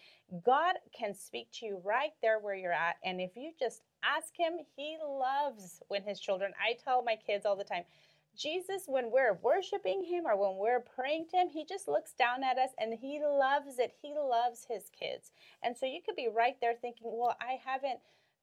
God 0.45 0.77
can 0.97 1.15
speak 1.15 1.49
to 1.55 1.67
you 1.67 1.81
right 1.85 2.13
there 2.23 2.39
where 2.39 2.55
you're 2.55 2.73
at. 2.73 2.97
And 3.05 3.21
if 3.21 3.33
you 3.37 3.53
just 3.59 3.83
ask 4.03 4.35
Him, 4.37 4.55
He 4.77 4.97
loves 5.03 5.83
when 5.89 6.03
His 6.03 6.21
children, 6.21 6.53
I 6.61 6.77
tell 6.83 7.03
my 7.03 7.17
kids 7.17 7.45
all 7.45 7.57
the 7.57 7.65
time, 7.65 7.85
Jesus, 8.37 8.85
when 8.87 9.11
we're 9.11 9.35
worshiping 9.43 10.05
Him 10.05 10.27
or 10.27 10.37
when 10.37 10.59
we're 10.59 10.81
praying 10.81 11.27
to 11.31 11.37
Him, 11.39 11.49
He 11.51 11.65
just 11.65 11.89
looks 11.89 12.13
down 12.19 12.43
at 12.45 12.59
us 12.59 12.71
and 12.79 12.95
He 12.95 13.21
loves 13.23 13.79
it. 13.79 13.95
He 14.01 14.15
loves 14.15 14.67
His 14.69 14.91
kids. 14.99 15.33
And 15.63 15.77
so 15.77 15.87
you 15.87 16.01
could 16.05 16.17
be 16.17 16.29
right 16.35 16.57
there 16.61 16.75
thinking, 16.81 17.09
well, 17.13 17.37
I 17.41 17.59
haven't 17.65 18.01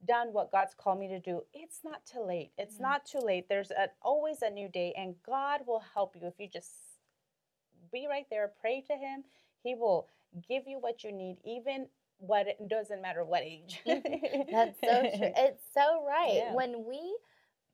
done 0.07 0.33
what 0.33 0.51
God's 0.51 0.75
called 0.75 0.99
me 0.99 1.07
to 1.09 1.19
do. 1.19 1.43
It's 1.53 1.79
not 1.83 2.05
too 2.05 2.21
late. 2.21 2.51
It's 2.57 2.77
Mhm. 2.77 2.81
not 2.81 3.05
too 3.05 3.19
late. 3.19 3.49
There's 3.49 3.71
a, 3.71 3.89
always 4.01 4.41
a 4.43 4.49
new 4.49 4.69
day, 4.69 4.93
and 4.97 5.15
God 5.23 5.65
will 5.65 5.79
help 5.79 6.15
you 6.15 6.27
if 6.27 6.39
you 6.39 6.47
just 6.47 6.71
be 7.91 8.07
right 8.07 8.29
there, 8.29 8.53
pray 8.61 8.81
to 8.81 8.95
Him. 8.95 9.23
He 9.63 9.75
will 9.75 10.09
give 10.47 10.67
you 10.67 10.79
what 10.79 11.03
you 11.03 11.11
need, 11.11 11.37
even 11.43 11.89
what 12.19 12.47
it 12.47 12.67
doesn't 12.67 13.01
matter 13.01 13.23
what 13.23 13.43
age. 13.43 13.81
that's 13.85 14.79
so 14.81 15.01
true 15.17 15.31
it's 15.37 15.63
so 15.73 16.05
right 16.05 16.33
Yeah. 16.35 16.53
when 16.53 16.85
we 16.85 17.17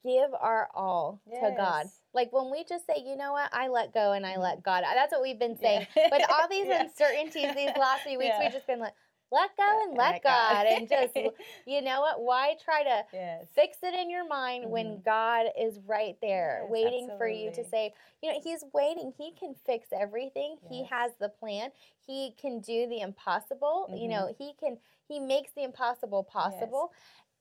give 0.04 0.30
our 0.40 0.70
all 0.76 1.22
to 1.40 1.54
god 1.58 1.86
like 2.14 2.32
when 2.34 2.52
we 2.52 2.64
just 2.64 2.86
say 2.86 2.96
you 3.06 3.16
know 3.16 3.32
what 3.32 3.50
i 3.54 3.68
let 3.68 3.94
go 3.94 4.12
and 4.14 4.26
i 4.26 4.38
let 4.38 4.64
god 4.64 4.84
that's 4.84 5.12
what 5.12 5.22
we've 5.22 5.40
been 5.40 5.58
saying 5.58 5.86
Yeah. 5.96 6.10
with 6.12 6.24
all 6.30 6.48
these 6.50 6.68
Yeah. 6.68 6.82
uncertainties 6.82 7.56
these 7.56 7.76
last 7.78 8.04
few 8.04 8.18
weeks 8.20 8.36
Yeah. 8.38 8.46
we've 8.46 8.54
just 8.54 8.68
been 8.68 8.80
like 8.80 8.94
let 9.32 9.56
go 9.58 9.80
and 9.88 9.98
let 9.98 10.22
god 10.22 10.68
and 10.68 10.88
just 10.88 11.14
you 11.66 11.82
know 11.82 12.02
what 12.02 12.22
why 12.22 12.56
try 12.64 12.84
to 12.84 13.04
yes. 13.14 13.48
fix 13.56 13.78
it 13.84 13.94
in 13.94 14.10
your 14.10 14.28
mind 14.28 14.70
when 14.70 15.02
God 15.06 15.46
is 15.60 15.80
right 15.86 16.16
there 16.22 16.62
Yes, 16.64 16.72
waiting 16.72 17.10
for 17.18 17.28
you 17.28 17.52
to 17.52 17.64
say, 17.64 17.94
you 18.22 18.32
know, 18.32 18.40
He's 18.44 18.64
waiting. 18.74 19.14
He 19.18 19.32
can 19.40 19.54
fix 19.66 19.90
everything. 19.92 20.58
He 20.70 20.84
has 20.86 21.12
the 21.20 21.30
plan. 21.30 21.70
He 22.06 22.34
can 22.42 22.62
do 22.62 22.88
the 22.88 23.02
impossible. 23.02 23.90
You 23.94 24.08
Mhm. 24.08 24.10
know, 24.10 24.36
He 24.38 24.54
can, 24.60 24.80
He 25.08 25.20
makes 25.20 25.52
the 25.52 25.64
impossible 25.64 26.24
possible. 26.24 26.92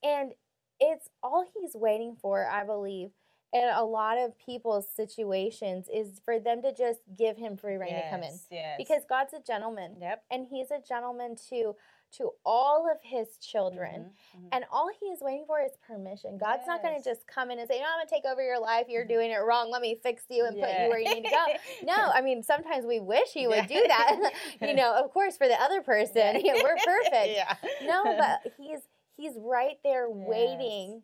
And 0.03 0.35
it's 0.83 1.09
all 1.23 1.45
He's 1.59 1.75
waiting 1.75 2.17
for, 2.21 2.47
I 2.47 2.65
believe. 2.65 3.11
In 3.55 3.69
a 3.69 3.85
lot 3.85 4.17
of 4.17 4.33
people's 4.39 4.89
situations, 4.89 5.87
is 5.93 6.23
for 6.25 6.41
them 6.41 6.63
to 6.63 6.73
just 6.75 7.01
give 7.19 7.37
him 7.37 7.59
free 7.59 7.77
rein 7.77 7.95
to 7.97 8.09
come 8.09 8.23
in, 8.23 8.33
Yes, 8.33 8.47
Yes. 8.51 8.77
because 8.79 9.03
God's 9.07 9.35
a 9.35 9.41
gentleman, 9.41 9.97
Yep. 10.01 10.25
and 10.31 10.47
He's 10.51 10.71
a 10.71 10.81
gentleman 10.81 11.37
to 11.51 11.77
to 12.19 12.31
all 12.45 12.91
of 12.91 12.99
His 13.03 13.37
children. 13.39 14.13
Mhm, 14.37 14.41
mhm. 14.41 14.49
And 14.53 14.65
all 14.71 14.89
he 15.01 15.07
is 15.07 15.23
waiting 15.23 15.45
for 15.47 15.61
is 15.63 15.73
permission. 15.87 16.37
God's 16.37 16.67
not 16.67 16.83
going 16.83 16.95
to 16.99 17.03
just 17.03 17.27
come 17.27 17.51
in 17.51 17.59
and 17.59 17.67
say, 17.67 17.79
"No, 17.79 17.87
I'm 17.87 17.97
going 17.97 18.07
to 18.07 18.15
take 18.15 18.27
over 18.27 18.43
your 18.43 18.59
life. 18.61 18.87
You're 18.89 19.05
Mhm. 19.07 19.09
doing 19.09 19.31
it 19.31 19.39
wrong. 19.39 19.71
Let 19.71 19.81
me 19.81 19.95
fix 19.95 20.25
you 20.29 20.45
and 20.45 20.59
put 20.61 20.69
you 20.79 20.89
where 20.91 20.99
you 20.99 21.09
need 21.09 21.25
to 21.25 21.31
go." 21.31 21.47
No, 21.83 21.95
I 22.13 22.21
mean 22.21 22.43
sometimes 22.43 22.85
we 22.87 23.01
wish 23.01 23.33
he 23.33 23.47
would 23.49 23.67
do 23.67 23.83
that. 23.89 24.17
you 24.61 24.75
know, 24.75 24.95
of 24.95 25.11
course, 25.11 25.37
for 25.39 25.49
the 25.49 25.59
other 25.61 25.81
person, 25.83 26.43
know, 26.43 26.55
we're 26.63 26.77
perfect. 26.77 27.29
yeah. 27.35 27.57
No, 27.83 28.15
but 28.19 28.41
he's 28.59 28.81
he's 29.23 29.37
right 29.39 29.79
there 29.85 30.09
waiting 30.11 31.03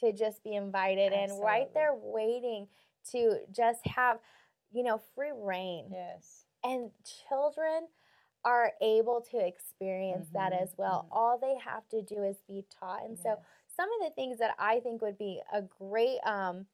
to 0.00 0.12
just 0.12 0.42
be 0.44 0.54
invited 0.54 1.12
and 1.12 1.40
right 1.40 1.72
there 1.74 1.94
waiting 1.94 2.68
to 3.12 3.38
just 3.52 3.86
have, 3.86 4.18
you 4.72 4.82
know, 4.82 5.00
free 5.14 5.32
rein. 5.34 5.86
yes. 5.90 6.44
And 6.62 6.90
children 7.28 7.88
are 8.44 8.72
able 8.82 9.20
to 9.30 9.38
experience 9.38 10.28
that 10.34 10.52
Mhm, 10.52 10.62
as 10.62 10.74
well. 10.76 11.06
mhm. 11.06 11.16
All 11.16 11.38
they 11.38 11.56
have 11.58 11.88
to 11.88 12.02
do 12.02 12.22
is 12.22 12.36
be 12.46 12.64
taught. 12.80 13.04
And 13.04 13.18
so 13.18 13.38
some 13.76 13.88
of 13.92 14.08
the 14.08 14.14
things 14.14 14.38
that 14.38 14.54
I 14.58 14.80
think 14.80 15.00
would 15.02 15.18
be 15.18 15.40
a 15.52 15.62
great 15.62 16.18
um, 16.26 16.66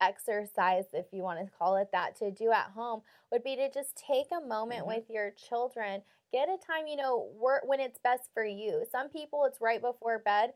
exercise, 0.00 0.84
if 0.92 1.06
you 1.12 1.22
want 1.22 1.44
to 1.44 1.52
call 1.58 1.76
it 1.76 1.90
that, 1.92 2.16
to 2.16 2.30
do 2.30 2.52
at 2.52 2.70
home 2.70 3.02
would 3.30 3.42
be 3.44 3.56
to 3.56 3.70
just 3.70 3.96
take 3.96 4.26
a 4.32 4.40
moment 4.46 4.84
Mhm. 4.84 4.86
with 4.86 5.10
your 5.10 5.30
children. 5.32 6.02
Get 6.32 6.48
a 6.48 6.56
time, 6.64 6.86
you 6.86 6.96
know, 6.96 7.28
work 7.38 7.62
when 7.66 7.80
it's 7.80 7.98
best 7.98 8.30
for 8.34 8.44
you. 8.44 8.84
Some 8.90 9.08
people 9.08 9.44
it's 9.44 9.60
right 9.60 9.80
before 9.80 10.18
bed. 10.18 10.52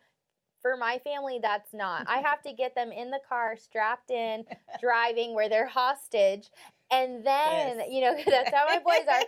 For 0.60 0.76
my 0.76 0.98
family, 1.04 1.40
that's 1.42 1.74
not. 1.74 2.04
I 2.06 2.18
have 2.18 2.40
to 2.42 2.52
get 2.52 2.74
them 2.74 2.92
in 2.92 3.10
the 3.10 3.20
car, 3.28 3.56
strapped 3.56 4.10
in, 4.10 4.44
driving 4.78 5.34
where 5.34 5.48
they're 5.48 5.66
hostage. 5.66 6.50
And 6.90 7.24
then, 7.26 7.82
Yes. 7.82 7.90
you 7.90 8.00
know, 8.02 8.16
that's 8.30 8.52
how 8.52 8.66
my 8.66 8.78
boys 8.78 9.06
are 9.08 9.24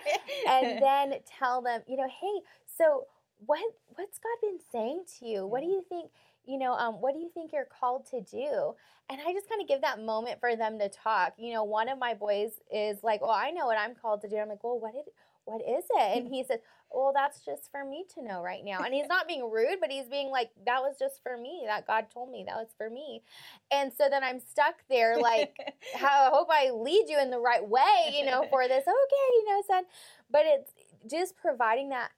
and 0.47 0.81
then 0.81 1.15
tell 1.39 1.63
them, 1.63 1.83
you 1.89 1.97
know, 1.97 2.09
hey, 2.09 2.41
so 2.79 3.07
what 3.47 3.61
what's 3.97 4.19
God 4.19 4.37
been 4.43 4.59
saying 4.73 5.05
to 5.19 5.27
you? 5.27 5.47
What 5.47 5.61
do 5.61 5.67
you 5.67 5.85
think, 5.89 6.11
you 6.47 6.59
know, 6.59 6.73
um, 6.75 6.95
what 7.01 7.15
do 7.15 7.21
you 7.21 7.31
think 7.35 7.53
you're 7.53 7.67
called 7.67 8.07
to 8.11 8.21
do? 8.23 8.75
And 9.11 9.21
I 9.21 9.33
just 9.33 9.49
kind 9.49 9.61
of 9.61 9.69
give 9.69 9.83
that 9.83 10.01
moment 10.01 10.41
for 10.41 10.57
them 10.57 10.79
to 10.79 10.89
talk. 10.89 11.35
You 11.39 11.53
know, 11.55 11.65
one 11.65 11.89
of 11.89 11.99
my 11.99 12.15
boys 12.15 12.53
is 12.73 12.99
like, 13.03 13.21
Well, 13.21 13.31
I 13.31 13.51
know 13.51 13.67
what 13.67 13.79
I'm 13.79 13.95
called 13.95 14.23
to 14.23 14.29
do. 14.29 14.37
I'm 14.37 14.49
like, 14.49 14.65
Well, 14.65 14.79
what 14.81 14.93
did 14.95 15.05
what 15.45 15.61
is 15.61 15.85
it? 15.91 16.17
And 16.17 16.27
mm-hmm. 16.27 16.35
he 16.35 16.45
says, 16.45 16.61
Well, 16.91 17.13
that's 17.15 17.45
just 17.45 17.71
for 17.71 17.85
me 17.85 18.05
to 18.15 18.23
know 18.23 18.43
right 18.43 18.65
now. 18.65 18.83
And 18.83 18.95
he's 18.95 19.09
not 19.09 19.29
being 19.29 19.51
rude, 19.51 19.79
but 19.81 19.91
he's 19.91 20.07
being 20.07 20.31
like, 20.31 20.51
That 20.67 20.81
was 20.81 20.97
just 20.99 21.23
for 21.23 21.37
me. 21.37 21.65
That 21.67 21.87
God 21.87 22.07
told 22.13 22.31
me 22.31 22.45
that 22.47 22.57
was 22.57 22.75
for 22.77 22.91
me. 22.91 23.23
And 23.71 23.93
so 23.93 24.09
then 24.09 24.25
I'm 24.25 24.41
stuck 24.41 24.77
there 24.89 25.19
like 25.19 25.57
how 25.95 26.27
I 26.27 26.31
hope 26.31 26.49
I 26.51 26.71
lead 26.71 27.07
you 27.09 27.21
in 27.21 27.31
the 27.31 27.39
right 27.39 27.67
way, 27.67 28.15
you 28.15 28.25
know, 28.25 28.47
for 28.51 28.69
this. 28.69 28.85
Okay, 28.95 29.35
you 29.35 29.45
know, 29.47 29.63
son. 29.67 29.85
But 30.31 30.43
it's 30.45 30.73
just 31.11 31.37
providing 31.37 31.91
that 31.91 32.11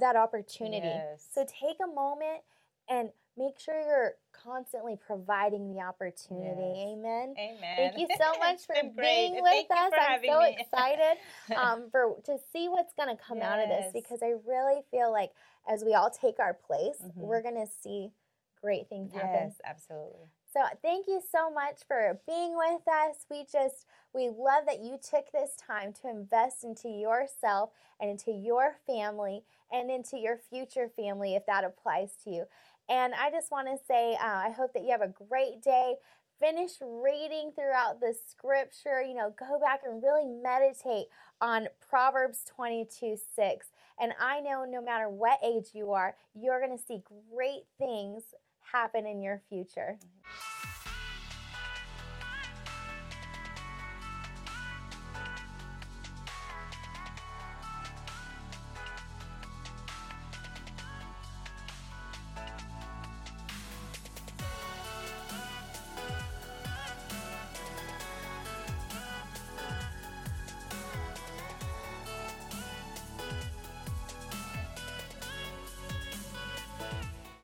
that 0.00 0.16
opportunity. 0.16 0.86
Yes. 0.86 1.26
So 1.32 1.44
take 1.44 1.76
a 1.82 1.86
moment 1.86 2.42
and 2.88 3.10
make 3.36 3.58
sure 3.58 3.80
you're 3.80 4.14
constantly 4.32 4.96
providing 5.06 5.74
the 5.74 5.80
opportunity. 5.80 6.74
Yes. 6.76 6.88
Amen. 6.98 7.34
Amen. 7.38 7.76
Thank 7.76 7.98
you 7.98 8.08
so 8.18 8.38
much 8.38 8.66
for 8.66 8.74
being 9.00 9.32
with 9.34 9.44
thank 9.44 9.70
us. 9.70 9.90
for 9.90 9.98
I'm 9.98 10.20
so 10.24 10.40
me. 10.40 10.56
excited 10.58 11.18
um, 11.56 11.88
for 11.90 12.16
to 12.26 12.36
see 12.52 12.68
what's 12.68 12.92
going 12.94 13.14
to 13.14 13.22
come 13.22 13.40
out 13.42 13.60
of 13.60 13.68
this 13.68 13.86
because 13.92 14.20
I 14.22 14.34
really 14.46 14.82
feel 14.90 15.10
like 15.12 15.30
as 15.68 15.82
we 15.84 15.94
all 15.94 16.10
take 16.10 16.38
our 16.38 16.54
place, 16.54 16.98
Mhm. 17.02 17.12
we're 17.16 17.42
going 17.42 17.54
to 17.56 17.66
see 17.66 18.10
great 18.60 18.88
things 18.88 19.12
happen. 19.12 19.48
yes, 19.48 19.60
absolutely. 19.64 20.28
So 20.52 20.60
thank 20.82 21.08
you 21.08 21.20
so 21.32 21.50
much 21.50 21.82
for 21.88 22.20
being 22.28 22.56
with 22.56 22.86
us. 22.86 23.26
We 23.28 23.44
just 23.50 23.86
we 24.14 24.28
love 24.28 24.66
that 24.66 24.78
you 24.84 24.98
took 25.02 25.32
this 25.32 25.56
time 25.56 25.92
to 25.94 26.08
invest 26.08 26.62
into 26.62 26.88
yourself 26.88 27.70
and 28.00 28.08
into 28.08 28.30
your 28.30 28.76
family 28.86 29.42
and 29.72 29.90
into 29.90 30.16
your 30.16 30.36
future 30.36 30.88
family 30.88 31.34
if 31.34 31.44
that 31.46 31.64
applies 31.64 32.12
to 32.22 32.30
you. 32.30 32.44
And 32.88 33.14
I 33.14 33.30
just 33.30 33.50
want 33.50 33.68
to 33.68 33.76
say 33.86 34.14
uh, 34.14 34.26
I 34.26 34.50
hope 34.50 34.72
that 34.74 34.84
you 34.84 34.90
have 34.90 35.02
a 35.02 35.08
great 35.28 35.62
day. 35.62 35.94
Finish 36.40 36.72
reading 36.80 37.52
throughout 37.54 38.00
the 38.00 38.14
scripture. 38.28 39.00
You 39.02 39.14
know, 39.14 39.34
go 39.38 39.58
back 39.60 39.80
and 39.86 40.02
really 40.02 40.26
meditate 40.26 41.06
on 41.40 41.68
Proverbs 41.88 42.44
22 42.54 43.16
6. 43.34 43.66
And 44.00 44.12
I 44.20 44.40
know 44.40 44.64
no 44.68 44.82
matter 44.82 45.08
what 45.08 45.38
age 45.44 45.68
you 45.72 45.92
are, 45.92 46.16
you're 46.34 46.60
going 46.64 46.76
to 46.76 46.82
see 46.82 47.02
great 47.32 47.62
things 47.78 48.22
happen 48.72 49.06
in 49.06 49.22
your 49.22 49.40
future. 49.48 49.98